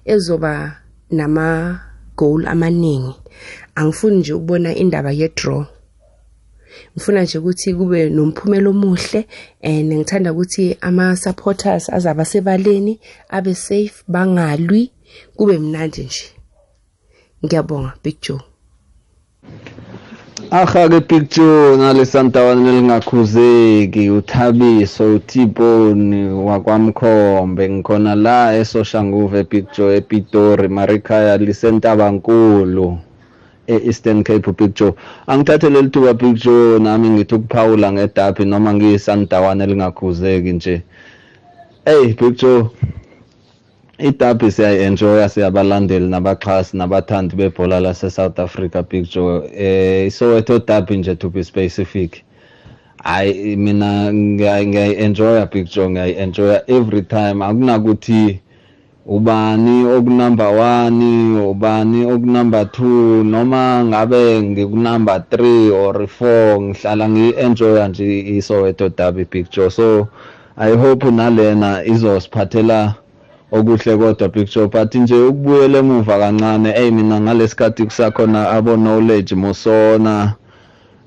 [0.04, 0.80] ezoba
[1.11, 1.46] nama
[2.16, 3.14] goal amaningi.
[3.80, 5.64] Angifuni nje ukubona indaba ye-draw.
[6.92, 9.20] Ngifuna nje ukuthi kube nomphumela omuhle
[9.62, 12.94] and ngithanda ukuthi ama supporters azaba sebaleni
[13.36, 14.82] abe safe bangalwi
[15.36, 16.24] kube mnandi nje.
[17.44, 18.40] Ngiyabonga big joe.
[20.50, 32.98] Ahake picture nalesantawana nelingakhuzeki uthabiso utiboni wakwamkhombe ngikhona la esoshanguve picture epitori marikhaya lisentabankulu.
[33.74, 34.92] e-Eastern Cape picture
[35.26, 40.83] angithathe leli thuba picture nami ngithi ukuphawula ngedabi noma ngiyisantawana elingakhuzeki nje.
[41.85, 42.66] Hey picture
[43.98, 51.44] idabi siyayi-enjoya siyabalandeli nabaxhasi nabathandi bebhola lase-south africa picture eh isoweto dabi nje to be
[51.44, 52.24] specific.
[53.04, 57.44] Hayi mina ngiyayi-enjoya picture ngiyayi-enjoya every time.
[57.44, 58.40] Akunakuthi
[59.06, 68.20] ubani okunumber one ubani okunumber two noma ngabe ngikunumber three or four ngihlala ngiyi-enjoya nje
[68.36, 69.70] isoweto dabi picture.
[69.70, 70.08] So
[70.56, 72.94] i hope nalena izosiphathela
[73.52, 74.66] okuhle kodwa picture.
[74.68, 80.34] But nje ukubuyela emuva kancane hey mina ngalesikhathi kusakhona abo knowledge mosona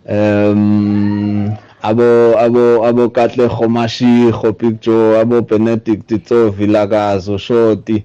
[0.09, 1.51] um
[1.83, 8.03] abo abo abo Katle Khomashigo picture abo Benedict Tsovilakazo shoti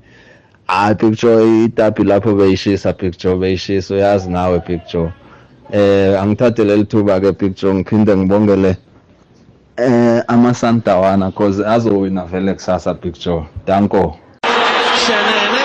[0.67, 5.13] hayi picture itapi lapho beyishisa picture beyishisa uyazi nawe picture
[5.73, 8.77] eh angithathe leli thuba ke picture ngiphinde ngibongele
[9.77, 14.17] eh ama Santawana cause azowina vele kusasa picture danko
[15.07, 15.63] Shenene.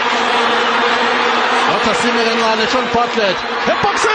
[1.76, 3.38] Otasime kancane Sean Bartlett.
[3.68, 4.13] Ebhoxini!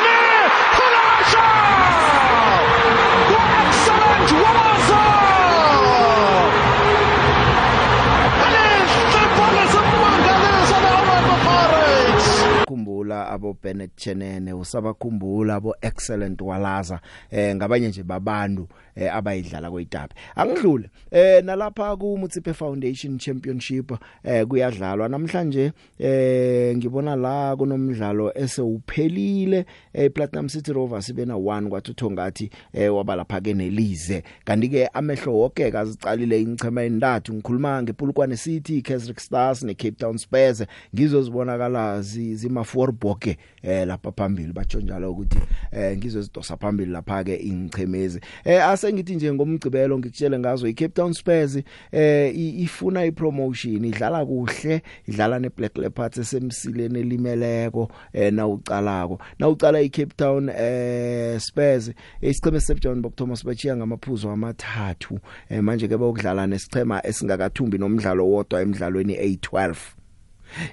[13.31, 20.91] Abo Bennett Chenene usabakhumbula abo excellent walaza eh ngabanye nje babantu eh, abayidlala kweitapi angidlule
[21.11, 23.93] eh nalapha ku Mutsipe Foundation Championship
[24.25, 25.09] eh kuyadlalwa.
[25.09, 32.95] Namhlanje eh ngibona la kunomdlalo esewuphelile eh Platinum City Rovers ibena 1 kwathu ngathi eh
[32.95, 39.15] waba lapha ke nelize kanti ke amehlo wonke kazicalile ingchema endathu ngikhuluma ngepulukwane City Kaizer
[39.21, 40.65] Stars ne Cape Town Spurs.
[40.95, 44.53] Ngizozibonakala zima Fourboke eh lapha phambili.
[44.53, 45.39] Batsho njalo ukuthi
[45.73, 51.59] eh ngizozidosa phambili lapha ke ingchemezi eh asengithi nje ngomgcibelo ngikutshele ngazo iCape Town Spurs
[51.93, 59.81] eh ifuna ipromotion idlala kuhle idlala neBlack Leopards esemsileni elimeleko eh na ucalako na ucala
[59.81, 66.47] iCape Town eh Spurs isicheme seBjohn Bok Thomas bachiya ngamaphuzu amathathu eh manje ke bayokudlala
[66.47, 69.77] nesichema esingakathumbi nomdlalo wodwa emidlalweni A12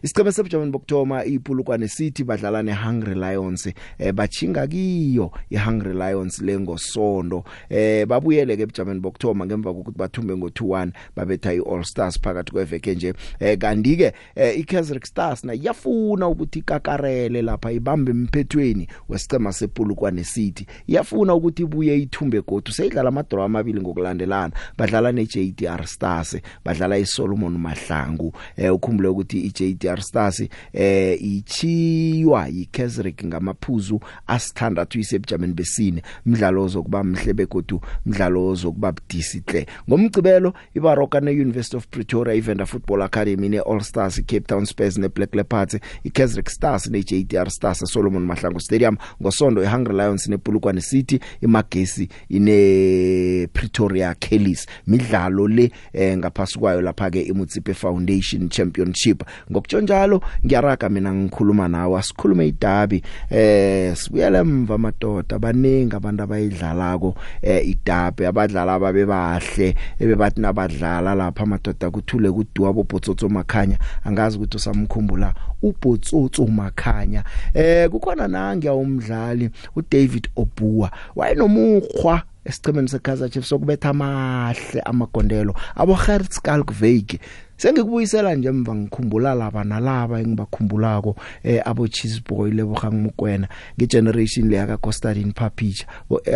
[0.04, 3.68] Isicheme seBjaman Bokthoma iPulukwane City badlala neHungry Lions
[4.00, 10.92] eh bachinga kiyo iHungry Lions lengosondo eh babuyele ke eBjaman Bokthoma ngemva kokuthi bathumbe ngo2-1
[11.16, 13.14] babetha iAll Stars phakathi kweveke nje.
[13.40, 20.24] Eh kanti ke eh, iKaizer Stars na yafuna ukuthi ikakarele lapha ibambe emphethweni wesicema sePulukwane
[20.24, 24.54] City yafuna ukuthi ibuye ithumbe godu seyidlala amadraw amabili ngokulandelana.
[24.78, 33.25] Badlala neJDR Stars badlala iSolomon Mahlangu eh ukhumbule ukuthi iJ JDR Stars eh ichiywa yiKaizersburg
[33.25, 36.01] ngamaphuzu asithandathu isebujameni besine.
[36.25, 43.49] Umdlalo ozokuba mhle begodu umdlalo ozokuba budisihle ngomgcibelo ibaroka neUniversity of Pretoria Evander Football Academy
[43.49, 48.97] neAll Stars Cape Town Spurs neBlack Leopards iKaizersburg Stars neJDR Stars Solomon Mahlangu Stadium.
[49.21, 57.10] Ngosonto iHungry Lions nePulukwane City iMagesi ine Pretoria Kellys midlalo le eh, ngaphasi kwayo lapha
[57.10, 59.23] ke iMutsipe Foundation Championship.
[59.56, 63.04] Ngokutsonjalo ngiyaraga mina ngikhuluma nawe asikhulume idabi.
[63.30, 65.39] Eh sibuyele emva madoda.
[65.39, 68.26] Baningi abantu abayidlalako eh idabi.
[68.26, 73.78] Abadlala ababe bahle ebebathi nabadlala lapha amadoda kuthule kuduwa bobotsotso makhanya.
[74.04, 77.24] Angazi ukuthi usamkhumbula ubotsotso makhanya.
[77.54, 80.91] Eh kukhona nange umdlali uDavid Obua.
[81.15, 85.56] Wayenomukhwa esichemeni seKaizer Chiefs sokubetha amahle amagondelo.
[85.76, 87.20] Abo Gert Skalkwyk
[87.58, 94.58] sengikubuyisela nje emva ngikhumbula laba nalaba engibakhumbulako eh abo Cheese Boy lebogang mokwena ngegeneration le
[94.58, 95.86] yaka Costadin Papicha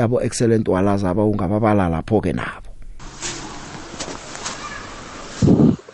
[0.01, 2.69] abo excellent walaza aba ungababala lapho ke nabo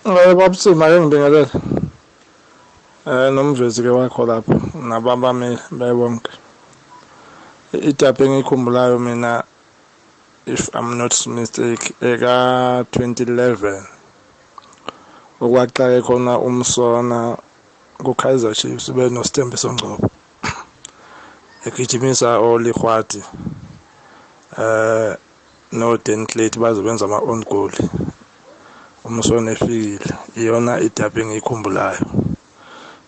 [0.06, 1.50] Eh babusima ngibingelela.
[3.10, 6.30] Eh nomvezi ke wakho lapho nababami bayonke.
[7.74, 9.44] Itape engikhumbulayo mina
[10.46, 13.95] if I'm not mistake eka 2011
[15.46, 17.38] okwaqala khona umsona
[18.06, 20.10] kuKaizer Chiefs be no Stembe Songcobo
[21.68, 23.22] egijimisa olikhwati
[24.58, 25.14] eh
[25.72, 27.72] no Dan Clate bazobenza ama own goal.
[29.06, 32.06] Umsona efikile iyona idabi engiyikhumbulayo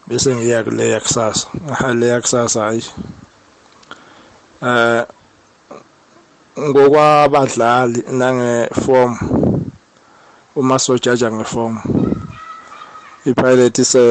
[0.08, 2.84] bese ngiya kule yakusasa aha le yakusasa hayi
[4.62, 5.04] eh
[6.60, 9.13] ngokwabadlali nange form
[10.56, 11.76] uma sojaja ngeform.
[13.29, 14.03] Ipilot ise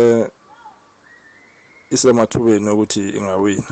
[1.90, 3.68] isemathubeni ukuthi ingawina.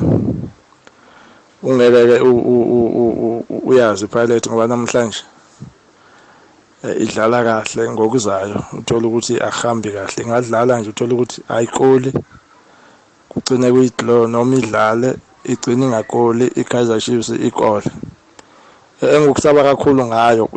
[1.62, 2.16] Ungeke
[3.68, 5.22] uyazi ipilot ngoba namhlanje
[7.04, 8.59] idlala kahle ngokuzayo.
[8.78, 10.22] Uthola ukuthi ahambi kahle.
[10.22, 12.12] Ingadlala nje uthola ukuthi ayikoli.
[13.28, 17.90] Kugcine kuyidraw noma idlale igcine ingakoli iKaizer Chiefs ikole.
[19.02, 20.48] Engukusaba kakhulu ngayo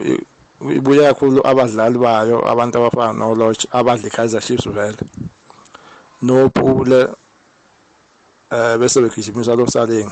[0.61, 4.97] ibuye kakhulu abadlali bayo abantu abafana no Lodge abadla iKaizer Chiefs vele.
[6.21, 7.07] Nopule
[8.51, 10.09] eh bese begijimisa lo saling.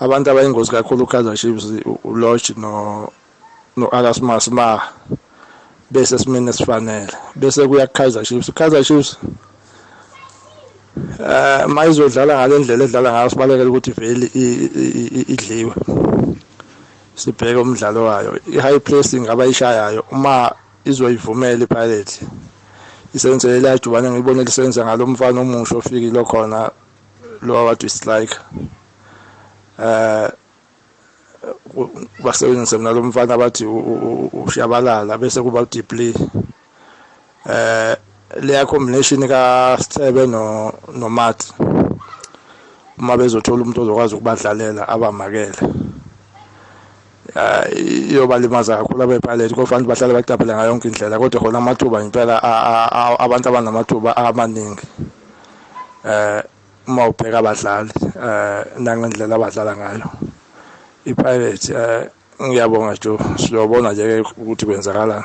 [0.00, 1.64] Abantu abayingozi kakhulu uKaizer Chiefs
[2.04, 3.08] uLodge no
[3.76, 4.80] no Alasmas ma
[5.90, 8.52] bese simene esifanele bese kuya Kaizer Chiefs.
[8.52, 9.16] Kaizer Chiefs
[11.20, 15.72] eh mayizodlala ngalendlela edlala ngayo sibalekela ukuthi vele idliwe.
[17.14, 18.38] Sibheke umdlalo wayo.
[18.46, 22.10] I-high pressing abayishayayo uma izoyivumela ipilot
[23.14, 26.70] isebenzele lajubane ngibone lisebenza ngalo mfana omusha ofikile khona
[27.42, 28.36] lo wathi strike
[29.78, 30.30] eh
[32.24, 33.64] basebenzise mina lo mfana bathi
[34.32, 36.14] ushabalala bese kuba uDipley
[37.46, 37.96] eh
[38.40, 41.52] leya combination ka Sithebe no no Mat
[42.98, 45.81] uma bezothola umuntu ozokwazi ukubadlalela abamakele.
[47.76, 52.36] Iyobalimaza kakhulu abepilot kofanele bahlale baqaphele ngayo yonke indlela kodwa khona amathuba impela
[53.18, 54.86] abantu abanamathuba amaningi
[56.04, 56.42] eh
[56.86, 60.06] uma ubheka abadlali eh nangendlela abadlala ngayo.
[61.04, 62.10] Ipirate eh
[62.42, 65.24] ngiyabonga jo siyobona nje ukuthi kwenzakalani.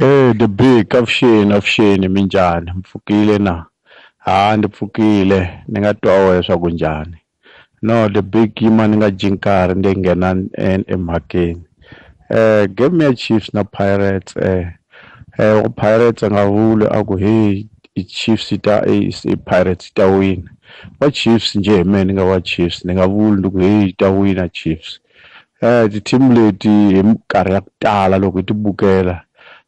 [0.00, 2.72] Eh the big afusheni afusheni minjani?
[2.76, 3.64] Mfukile na?
[4.18, 7.16] Ha ndi pfukile ni nga twa weswa kunjani?
[7.82, 10.36] No the big yima ni nga jinkari ndi nghena
[10.86, 11.62] emhakeni.
[12.30, 14.66] Eh game ya Chiefs na Pirates eh
[15.38, 20.48] eh Pirates nga vuli aku hey i Chiefs ta i Pirates ta win.
[21.00, 25.00] Wa Chiefs nje mina nga wa Chiefs ni nga vuli ku hey ta wina Chiefs.
[25.62, 29.24] Eh ti team leti hi minkarhi ya ku tala loko ti bukela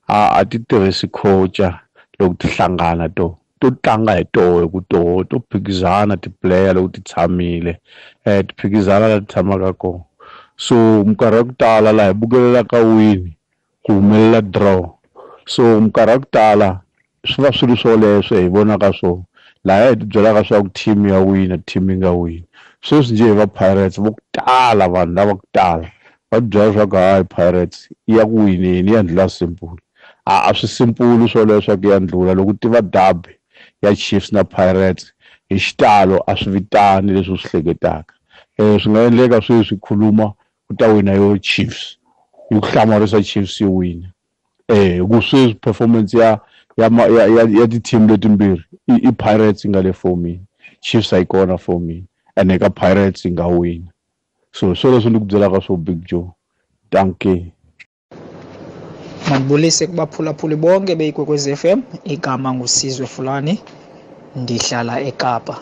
[0.08, 1.80] a a ti tirhisi coacha
[2.18, 3.39] loko ti hlangana to.
[3.60, 7.72] To tlanga hi toho ku toho to phikizana ti-player loko ti tshamile.
[8.26, 10.04] Eh ti phikizana la ti tshamaka kona.
[10.56, 13.34] So minkarhi ya ku tala laha hi bukelelaka win
[13.86, 14.82] ku humelela draw.
[15.46, 16.68] So minkarhi ya ku tala
[17.26, 19.24] swi va swi ri swoleswo hi vonaka swona
[19.64, 22.44] laha hi ti byelaka swa ku team ya wina team yi nga wini
[22.82, 25.88] sweswi njhe hi va pirates vo ku tala vanhu lava ku tala
[26.30, 29.76] va ti byela swa ku hayi pirates ya ku wineni ya ndlula simple
[30.24, 33.39] a a swi simpulu swoleswo ku ya ndlula loko ti va derby.
[33.82, 35.12] Ya Chiefs na Pirates
[35.48, 38.14] hi xitalo a swi vitani leswi swi hleketaka
[38.58, 40.32] eh swi nga endleka sweswi khuluma
[40.68, 41.96] ku ta wina yo Chiefs
[42.50, 44.08] yi ku hlamarisa Chiefs yi wina
[44.68, 46.38] eh ku sweswi performance ya
[46.78, 50.40] ya ma- ya ya, ya ti-team letimbirhi i, i pirates yi nga le fomini
[50.80, 52.04] chiefs a yi kona fomini
[52.36, 53.90] ene ka pirates yi nga wina
[54.52, 56.30] so swo leswi ni ku byelaka swo big joe.
[56.90, 57.52] Danke.
[59.28, 63.54] Mandibulise kubaphulaphuli bonke beyikwekwezi FM igama ngusizwe fulani
[64.36, 65.56] ndihlala eKapa.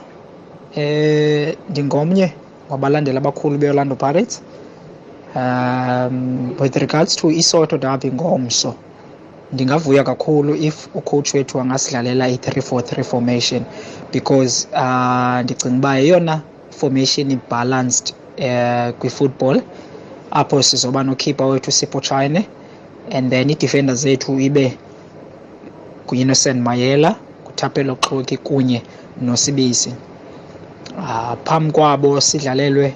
[0.76, 2.26] Eh ndingomnye
[2.70, 4.42] wabalandeli abakhulu beOrlando Pirates.
[5.36, 8.74] Um with regards to iSoto derby ngomso.
[9.52, 13.62] Ndingavuya kakhulu if ucoach wethu angasidlalela i-343 formation
[14.12, 16.40] because uh, ndicinga uba yeyona
[16.70, 19.62] formation ibalanced uh, kwi-football.
[20.30, 22.46] Apho sizoba nokhipha wethu Sipho Chine
[23.10, 24.78] and then ii-defender zethu ibe
[26.06, 27.10] nguinnocent mayela
[27.44, 28.82] nguthapelo xoki kunye
[29.20, 29.94] nosibisi.
[30.98, 32.94] Uh, phambi kwabo sidlalelwe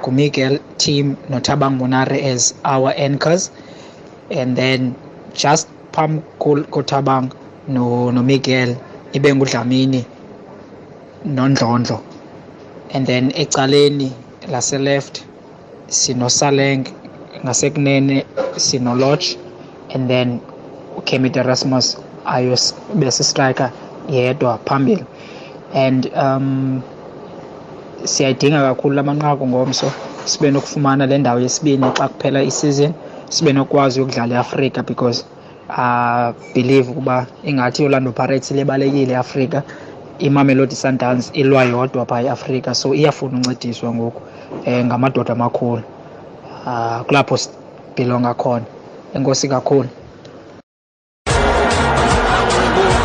[0.00, 3.50] ngumiguel team nothabang monare as our anchors.
[4.30, 4.94] And then
[5.34, 7.32] just phambi ko- kothabang
[7.68, 8.76] no, nomiguel
[9.12, 10.04] ibe ngudlamini
[11.24, 12.00] nondlondlo
[12.90, 14.12] and then ecaleni
[14.48, 15.24] lase-left
[15.88, 16.84] sinosaleng
[17.44, 18.24] ngasekunene
[18.56, 19.36] sinoloch
[19.94, 20.40] and then
[20.96, 23.72] ukemit erasmus ayos besistriker
[24.08, 25.04] yedwa phambili.
[25.74, 26.82] And um
[28.04, 29.92] siyayidinga kakhulu lamanqaku ngomso
[30.24, 32.94] sibe nokufumana le ndawo yesibini xa kuphela isizini
[33.30, 35.24] sibe nokwazi ukudlala eafrika because
[35.68, 39.62] uh, believe ukuba ingathi iorlando pirates ilebalekile eafrika
[40.18, 44.22] imamelodi sundowns ilwa yodwa phaa eafrika so iyafuna uncediswa ngoku
[44.66, 45.82] um ngamadoda amakhulu
[46.66, 48.73] uh, kulapho sibhilonga khona.
[49.14, 49.88] Enkosi kakhulu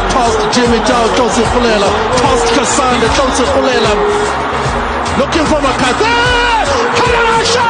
[0.09, 1.89] Past Jimmy Dow, Johnson Fulela.
[2.21, 3.93] Past Cassandra, Johnson Fulela.
[5.17, 6.11] Looking for McCarthy.
[6.97, 7.69] Kalasha!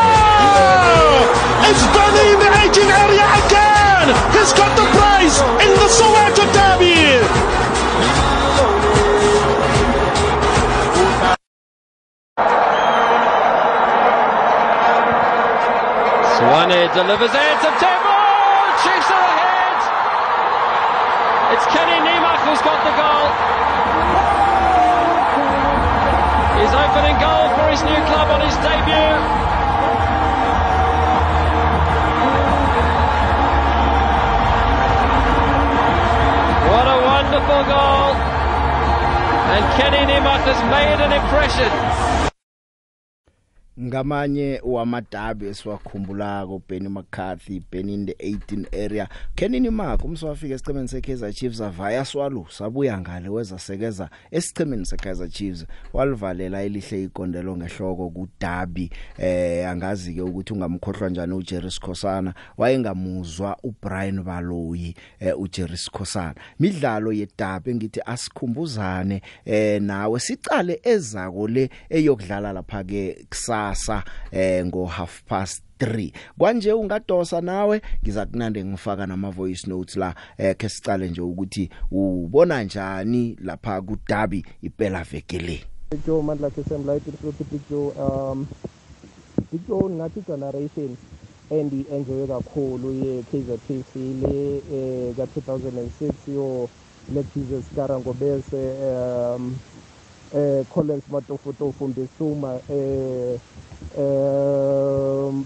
[1.69, 4.07] It's Danny in the 18 area again.
[4.33, 7.21] He's got the prize in the Soweto Derby.
[16.35, 17.98] Swane delivers it to
[27.79, 29.15] his new club on his debut.
[36.71, 38.15] What a wonderful goal.
[39.55, 41.88] And Kenny Nemach has made an impression.
[43.89, 49.09] Ngamanye wamadabi esiwakhumbulako Benny McCarthy Benny in the 18 area.
[49.35, 55.65] Kenini Mark umswafika esicemeni seKaizer Chiefs avaya swalo sabuya ngale wezasekeza esicemeni seKaizer Chiefs.
[55.93, 64.23] Walivalela elihle ikondelo ngehloko kuDabi eh angazi ke ukuthi ungamkhohlwa kanjani uJerry Skhosana wayengamuzwa uBrian
[64.23, 72.83] Baloyi eh, uJerry Skhosana midlalo yeDabi ngithi asikhumbuzane eh nawe sicale ezako le eyokudlala lapha
[72.83, 73.78] ke kusasa.
[74.31, 80.15] Eh ngo half past 3 kwanje ungadosa nawe ngiza kunande ngifaka nama voice notes la
[80.37, 86.49] eh ke sicale nje ukuthi ubona njani lapha ku Derby iphela vekele Big Joe mandla
[86.49, 87.91] ke Sam Light ukuthi Big Joe.
[87.97, 88.47] Um
[89.51, 90.97] Big Joe ngathi generation
[91.49, 96.69] endi enjoy kakhulu ye Kaizer Chiefs le eh ka 2006 yo
[97.13, 99.55] le Jesus Karango bese um
[100.35, 103.39] eh Collins Matofotofo Mbesuma eh
[103.99, 105.45] um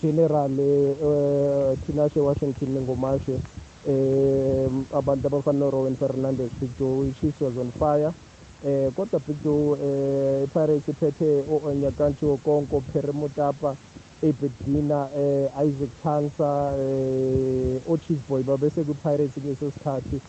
[0.00, 3.36] general eh Tinashe Washington ngomashe
[3.86, 8.14] um abantu abafana no Rowan Fernandez Big Joe Chiefs was on fire.
[8.64, 13.76] Eh kodwa Big Joe eh Pirates iphethe oNyakancho Konko Peremutapa
[14.22, 20.22] Ebedina eh Isaac Chansa eh oChief Boy babese ku Pirates ngeso sikhathi.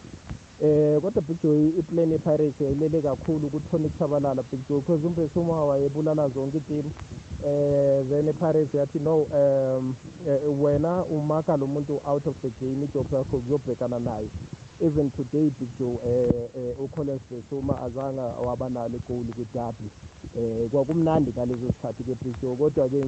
[0.60, 5.66] Eh kodwa Big Joe iplan yePirates yayilele kakhulu ku Tony Chabalala Big Joe because umbesuma
[5.66, 6.92] wayebulala zonke team
[7.44, 9.96] eh then iPirates yathi no um
[10.28, 14.30] eh, wena umaka lo muntu out of the game ijob yakho kuyobhekana naye.
[14.80, 19.92] Even today Big Joe eh, eh uCollins Besuma azanga wabanalo igoli kwidabi
[20.40, 23.02] eh kwakumnandi ngalezo sikhathi ke Big Joe kodwa ke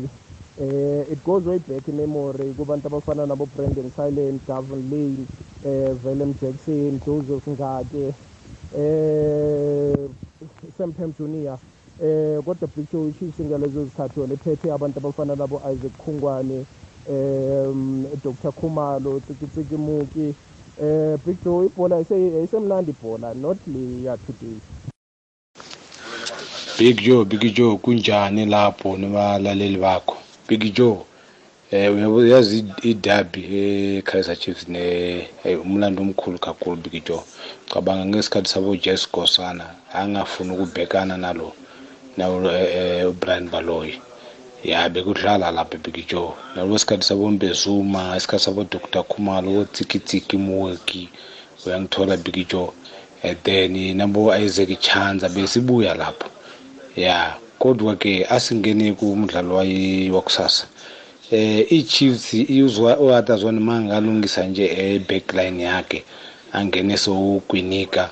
[0.60, 5.28] eh it goes way back in memory kubantu abafana nabo Brandon Silent Gavin Lane
[5.66, 8.14] eh Willem Jackson Joseph Ngake
[8.78, 9.96] eh
[10.78, 11.60] Sam Junior.
[12.04, 16.66] Eh kodwa Big Joe Chiefs ngalezo zikhathi wona iphethe abantu abafana nabo Isaac Khungwane
[17.10, 20.36] um Dr Khumalo Tsikitsiki Muki.
[20.82, 24.58] Eh Big Joe ibhola isemnandi ibhola not le ya today.
[26.78, 30.18] Big Joe Big Joe kunjani lapho nabalaleli bakho?
[30.48, 31.04] Big Joe
[31.72, 33.42] eh uyabo yazi idabi
[34.00, 37.24] eKaizer Chiefs ne hey umlando omkhulu kakhulu Big Joe.
[37.70, 41.54] Cabanga ngesikhathi sabo Jess Gosana angafuni ukubhekana nalo
[42.18, 44.00] nawo eh Brian Baloyi.
[44.64, 46.32] Ya bekudlala lapha Big Joe.
[46.56, 51.10] Nalwesikhathi sabo Mbezuma isikhathi sabo Dr Khumalo otsikitsiki muweki
[51.66, 52.72] uyangithola Big Joe.
[53.24, 56.30] And then nabo Isaac Chanza besibuya lapho.
[56.96, 57.36] Ya.
[57.36, 57.47] kodwa
[58.00, 59.56] ke asingene kumdlalo
[60.16, 60.68] wakusasa
[61.32, 66.04] eh iChiefs izwa uHatazwana mangalungisa nje ebackline yakhe
[66.54, 68.10] angene sokwinika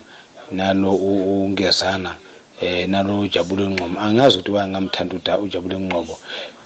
[0.52, 2.16] nalo ungezana
[2.62, 6.20] eh nalo ujabule Nqobo angazi ukuthi bangamthanda ujabule Nqobo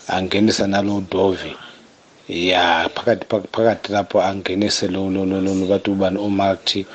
[0.08, 1.54] angenisa nalo Dovi
[2.28, 6.86] ya phakathi phakathi lapho angenise lo lo lo bathi ubani uMarty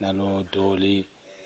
[0.00, 1.04] nalo Dolly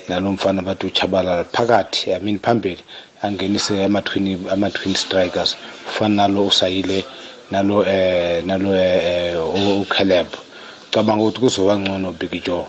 [0.09, 1.43] nalo mfana bathi uChabalala.
[1.43, 2.83] Phakathi i mean phambili
[3.21, 5.57] angenise ama-twin ama-twin strikers.
[5.85, 7.05] Kufana nalo usayile
[7.51, 10.27] nalo eh nalo eh uCaleb.
[10.91, 12.65] Cabanga ukuthi kuzoba ngcono Big Joe.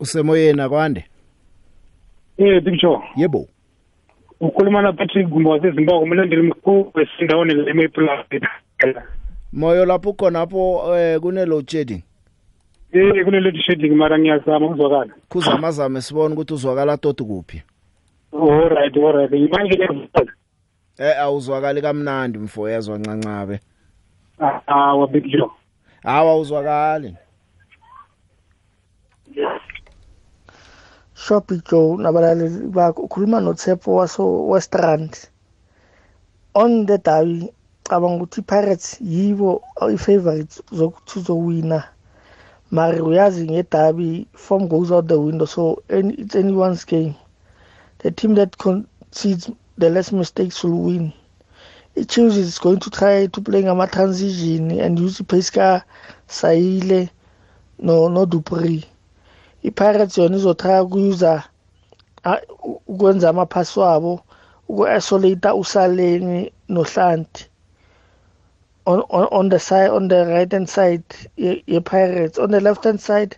[0.00, 1.04] Usemoyeni akwande?
[2.38, 3.02] Eh Big Joe.
[3.16, 3.48] Yebo.
[4.40, 8.08] Ukhuluma na Patrick Gumbo waseZimbabwe umlandeli mkhulu wesindaweni leMaple
[9.52, 12.02] moyo lapho khonapho eh kune load shedding
[12.92, 15.14] Eh kune load shedding mara ngiyazama ukuzwakala.
[15.28, 17.62] Kuzamazame sibone ukuthi uzwakala toti kuphi.
[18.32, 19.32] Alright alright.
[19.32, 20.08] Imanje
[20.98, 23.60] Eh awuzwakali kamnandi mfo yezwa ncancabe
[24.66, 25.50] Ah wa Big Joe
[26.02, 27.16] Hawa uzwakali
[31.14, 35.16] Shopi Joe nabalaleli bakho ukhuluma noTshepo waso Westrand
[36.54, 37.52] on the derby
[37.84, 39.62] cabanga ukuthi Pirates yibo
[39.92, 41.84] i-favorites zokuthi uzowina.
[42.70, 47.14] Mara uyazi ngedabi form goes out the window so any, it's anyone's game.
[48.00, 51.12] The team that concedes the less mistakes will win.
[51.96, 55.82] i-Chiefs is going to try to play ngama-transition and use i-pace ka
[56.28, 57.10] Sayile
[57.78, 58.84] no, no Dupree
[59.62, 61.32] i-Pirates yona izotry ukuyuza
[62.86, 64.20] ukwenza amaphasi wabo
[64.68, 67.46] uku-isolate usaleni nohlanti.
[68.86, 71.04] On, on, on the side on the right hand side
[71.36, 72.38] ye-Pirates.
[72.38, 73.36] On the left hand side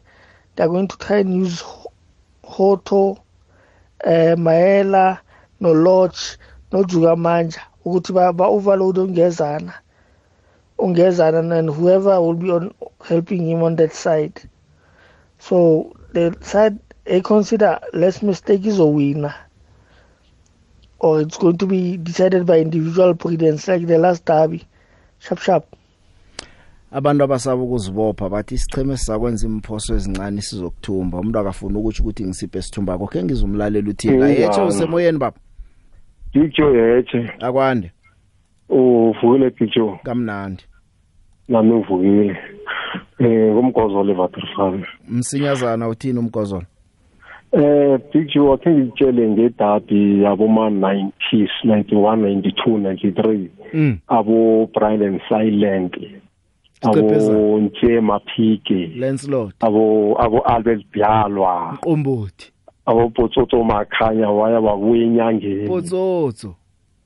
[0.55, 1.65] they're going to try and use
[2.45, 3.22] Hoto
[4.05, 5.19] eh Maela
[5.61, 6.37] no Lodge
[6.73, 9.75] no Juga Manja ukuthi ba, ba overload ungezana
[10.79, 12.75] ungezana and whoever will be on
[13.05, 14.41] helping him on that side.
[15.39, 19.35] So the side they consider less mistake izowina
[20.99, 24.65] or it's going to be decided by individual prudence like the last derby.
[25.19, 25.77] Sharp sharp.
[26.93, 31.19] Abantu abasaba ukuzibopha bathi isicheme sakwenza imphoso ezincane sizokuthumba.
[31.19, 35.39] Umuntu akafuna ukuthi ukuthi ngisiphe isithumba kokho ngizumlalela uthi la yeche usemoyeni baba?
[36.33, 37.91] Picture yeche akwande.
[38.69, 40.65] Uvukile picture kamnandi.
[41.49, 42.37] Nami ngivukile.
[43.19, 46.67] Eh kumgozolo evaterfal msinyazana uthini umgozolo
[47.53, 53.99] eh picture akhe ngitshele ngedabi yabo ma 90s 91 92 93 mm.
[54.09, 55.97] abo Brian and Silent
[56.83, 58.93] abo Nche Maphike.
[58.97, 59.55] Lancelot.
[59.61, 61.79] Abo abo Albert Byalwa.
[61.81, 62.53] Qombothi
[62.87, 65.69] abo Potsotso Makhanya waya babuya enyangeni.
[65.69, 66.55] Potsotso.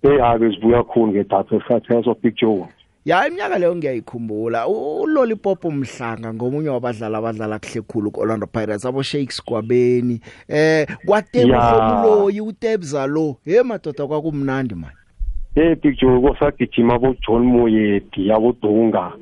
[0.03, 2.66] Eh ake sibuya khona ngedatha esikhathi yaso picture
[3.05, 4.68] ya iminyaka leyo ngiyayikhumbula.
[4.68, 12.41] Ulollipop umhlanga ngomunye wabadlali abadlala kuhle khulu ku-Orlando Pirates abo Shakes Kwabeni eh kwaTebo Fomuloyi
[12.41, 14.91] uTebza lo he madoda kwakumnandi man.
[15.55, 19.12] Hey picture kosagijima abo John Moyedi yabo Dunga.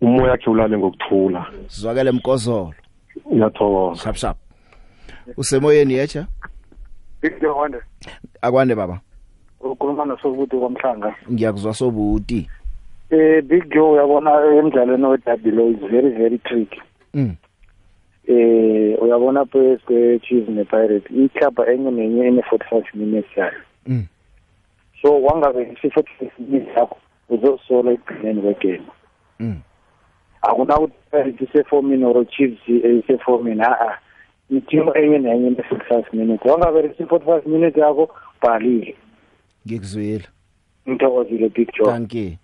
[0.00, 1.46] Umoya wakhe ulale ngokuthula.
[1.66, 2.74] Sizwakele mkozolo.
[3.32, 4.02] Ngiyathokoza.
[4.02, 4.36] Shap shap.
[5.36, 6.26] Usemoyeni yecha
[7.24, 7.78] Ngiyakwande
[8.42, 9.00] akwande baba.
[9.60, 11.14] Ukhuluma nosobuti kwamhlanga.
[11.32, 12.50] Ngiyakuzwa sobuti.
[13.10, 16.80] Eh big joe uyabona emidlalweni wedabi lo is very very tricky.
[17.14, 17.36] Mm.
[18.28, 23.62] eh uyabona pes kwe-chiefs ne-pirate iklabha enye nenye ene-forty-five minutes yayo.
[23.86, 24.06] Mm.
[25.02, 26.96] so wangabe si-forty-five minutes yakho
[27.28, 28.86] uzosola ekugcineni kwegame
[29.40, 29.60] mm.
[30.48, 33.98] Akunakuthi pirate isefomini or chiefs isefomini a-a
[34.50, 36.44] itimu enye nenye ene-forty-five minutes.
[36.44, 38.10] Wangabe si-forty-five minutes yakho
[38.42, 38.96] bhalile
[39.66, 40.24] ngikuzwile.
[40.88, 41.92] Ngithokozile big joe.
[41.92, 42.36] Thank you.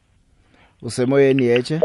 [0.82, 1.80] Usemoyeni yeche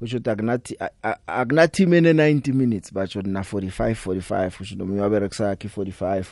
[0.00, 0.78] usho ukuthi akunathi
[1.26, 6.24] akunathi ene 90 minutes batsho na 45 45 usho nomunye waberekisa yakhe 45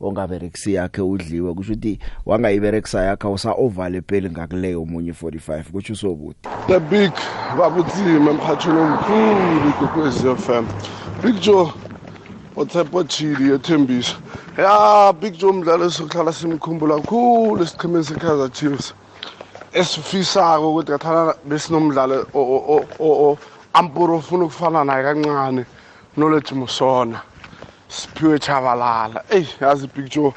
[0.00, 1.54] ongaberekisi yakhe udliwe.
[1.54, 6.48] Kusho ukuthi wangayiberekisa yakhe usa overlappele ngakuleyo omunye 45 kusho usobuthi.
[6.66, 7.12] The big
[7.56, 10.64] babuthime emkhathini omkhulu kwekwezi FM
[11.22, 11.72] big joe
[12.56, 14.16] othepho chili ethembisa
[14.58, 18.94] ya big joe umdlalo esihlala simkhumbula kakhulu esiqhemeni seKaizer Chiefs.
[19.72, 23.38] Esifisako ukuthi ngathana besinomdlalo o- o- o- o-
[23.72, 25.64] ampuro ufuna ukufana naye kancane
[26.14, 27.20] knowledge musona.
[27.88, 30.32] Siphiwe chabalala eyi yazi joe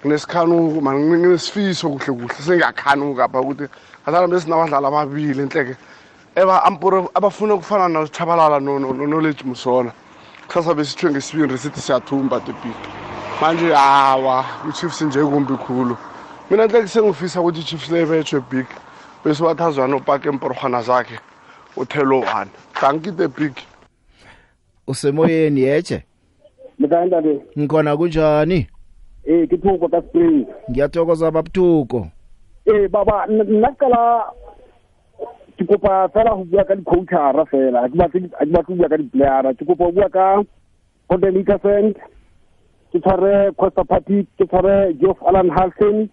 [0.00, 3.66] nginesikhanuko nginesifiso kuhle kuhle sengiyakhanuka apha ukuthi
[4.02, 5.76] ngathana besinabadlali ababili enhleke.
[7.14, 9.92] Abafuna ukufana nochabalala knowledge musona.
[10.46, 12.76] Kusasa besithwe ngesibindi sithi siyathumba big.
[13.40, 15.96] Manje hawa i-chiefs nje kumbi khulu.
[16.50, 18.66] Mina nhleke sengifisa ukuthi i-chiefs le betshwe big
[19.24, 21.18] bese wathazwa nopake emporhwana zakhe
[21.76, 22.50] uthelo one.
[22.74, 23.52] Thanki the big.
[24.86, 26.04] Usemoyeni yeje
[26.78, 27.40] Mkanjani?
[27.58, 28.66] ngikhona kunjani
[29.28, 30.46] Eh ke thuko ka spring.
[30.70, 32.06] ngiyathokoza babuthuko
[32.66, 34.24] Eh baba nna kala
[35.58, 39.50] ke kopa fela go bua ka di-coachara fela ha ke batle go bua ka di-playera
[39.54, 40.42] ke kopa go bua ka
[41.08, 41.94] Gordon Nickerson
[42.92, 46.08] ke tshware Costa Party ke tshware Geoff Allan Hansen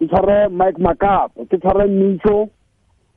[0.00, 2.50] ke tshware Mike Makap ke tshware Micho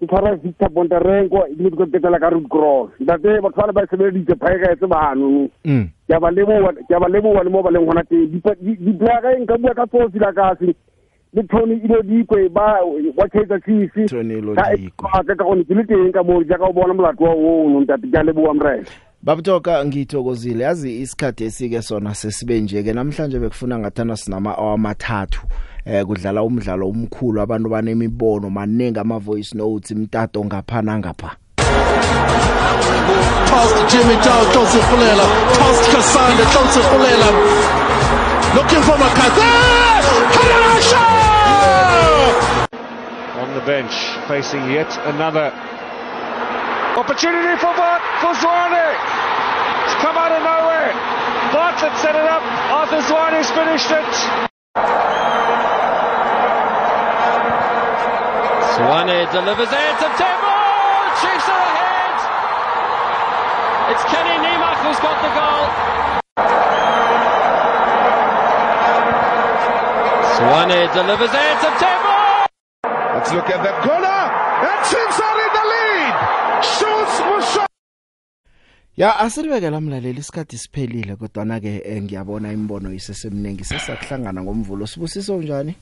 [0.03, 2.91] ke tshware Victor Bondarenko ebile ke ketela ka Ruth Cross.
[2.99, 5.87] Ntate batho ba le ba sebeleditse phaeka bano mm.
[6.07, 8.27] Ke ba leboha ke a ba leboha le mo ba leng gona teng.
[8.27, 10.75] Dipolaya ka nka bua ka tsosi la kasi
[11.33, 12.83] le Tony Ilodikwe ba
[13.17, 14.11] wa Kaizer Chiefs.
[14.11, 17.69] Ka ka gone ke le teng ka mo ja ka o bona molato wa o
[17.69, 18.11] no ntate.
[18.11, 18.85] Ke a leboha mrele
[19.23, 20.63] babuthoka ngithokozile.
[20.63, 25.47] Yazi isikhathi esike sona sesibe nje ke namhlanje bekufuna ngathana sinama amathathu.
[25.85, 31.31] Eh kudlala umdlalo omkhulu abantu banemibono maningi ama voice notes imtato ngapha nangapha
[33.53, 35.25] Pass to Jimmy Joe, Joseph Fulela.
[35.59, 37.29] Pass to Cassandra, Joseph Fulela.
[38.55, 39.45] Looking for McCarthy.
[40.33, 41.03] Kalarasha!
[43.41, 43.93] On the bench,
[44.27, 45.53] facing yet another
[46.97, 48.87] opportunity for Bart for Zwane.
[49.85, 50.93] It's come out of nowhere.
[51.53, 52.41] Bartlett set it up.
[52.71, 55.12] Arthur Zwane's finished it.
[58.73, 60.53] Swane delivers it to Tebo!
[61.21, 62.17] Chiefs are ahead!
[63.93, 65.65] It's Kenny Nemach who's got the goal.
[70.33, 72.17] Swane delivers it to Tebo!
[73.13, 74.21] Let's look at that corner.
[74.65, 76.15] And Chiefs are in the lead.
[76.73, 77.65] Shoots Musho.
[78.97, 85.37] Ya asilibekela mlaleli isikhathi siphelile kodwa na ke eh, ngiyabona imbono isesemningi sesakuhlangana ngomvulo sibusiso
[85.37, 85.75] njani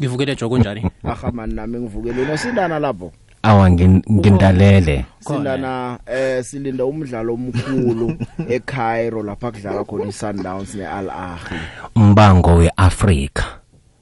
[0.00, 0.86] ngivukele joko njani?
[1.04, 3.12] Aha man nami ngivukele nosindana lapho.
[3.42, 5.04] Awa ngin- ngindalele.
[5.20, 8.16] Sindana eh silinda umdlalo omkhulu
[8.54, 11.58] eCairo lapha kudlala khona iSundowns neAl Ahly
[11.96, 13.44] umbango weAfrika.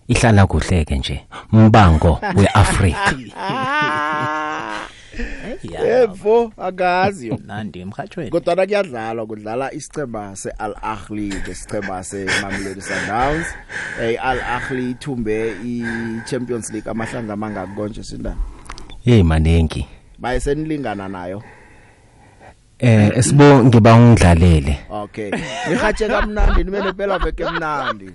[0.08, 1.20] Ihlala kuhleke nje.
[1.52, 3.12] Umbango weAfrika.
[6.06, 13.46] Yebo akazi nandi emhathweni kodwa kuyadlalwa kudlala isicema seAl Ahly lesicema seMamelodi Sundowns.
[14.02, 18.36] Eh Al Ahly ithumbe iChampions League amahlandla amangaki konje sindana
[19.04, 19.86] hey manengi.
[20.18, 21.42] Baye senilingana nayo.
[22.78, 25.30] Eh esibo ngiba ungidlalele okay.
[25.68, 28.10] Nihatshe kamnandi nibe nepela veke mnandi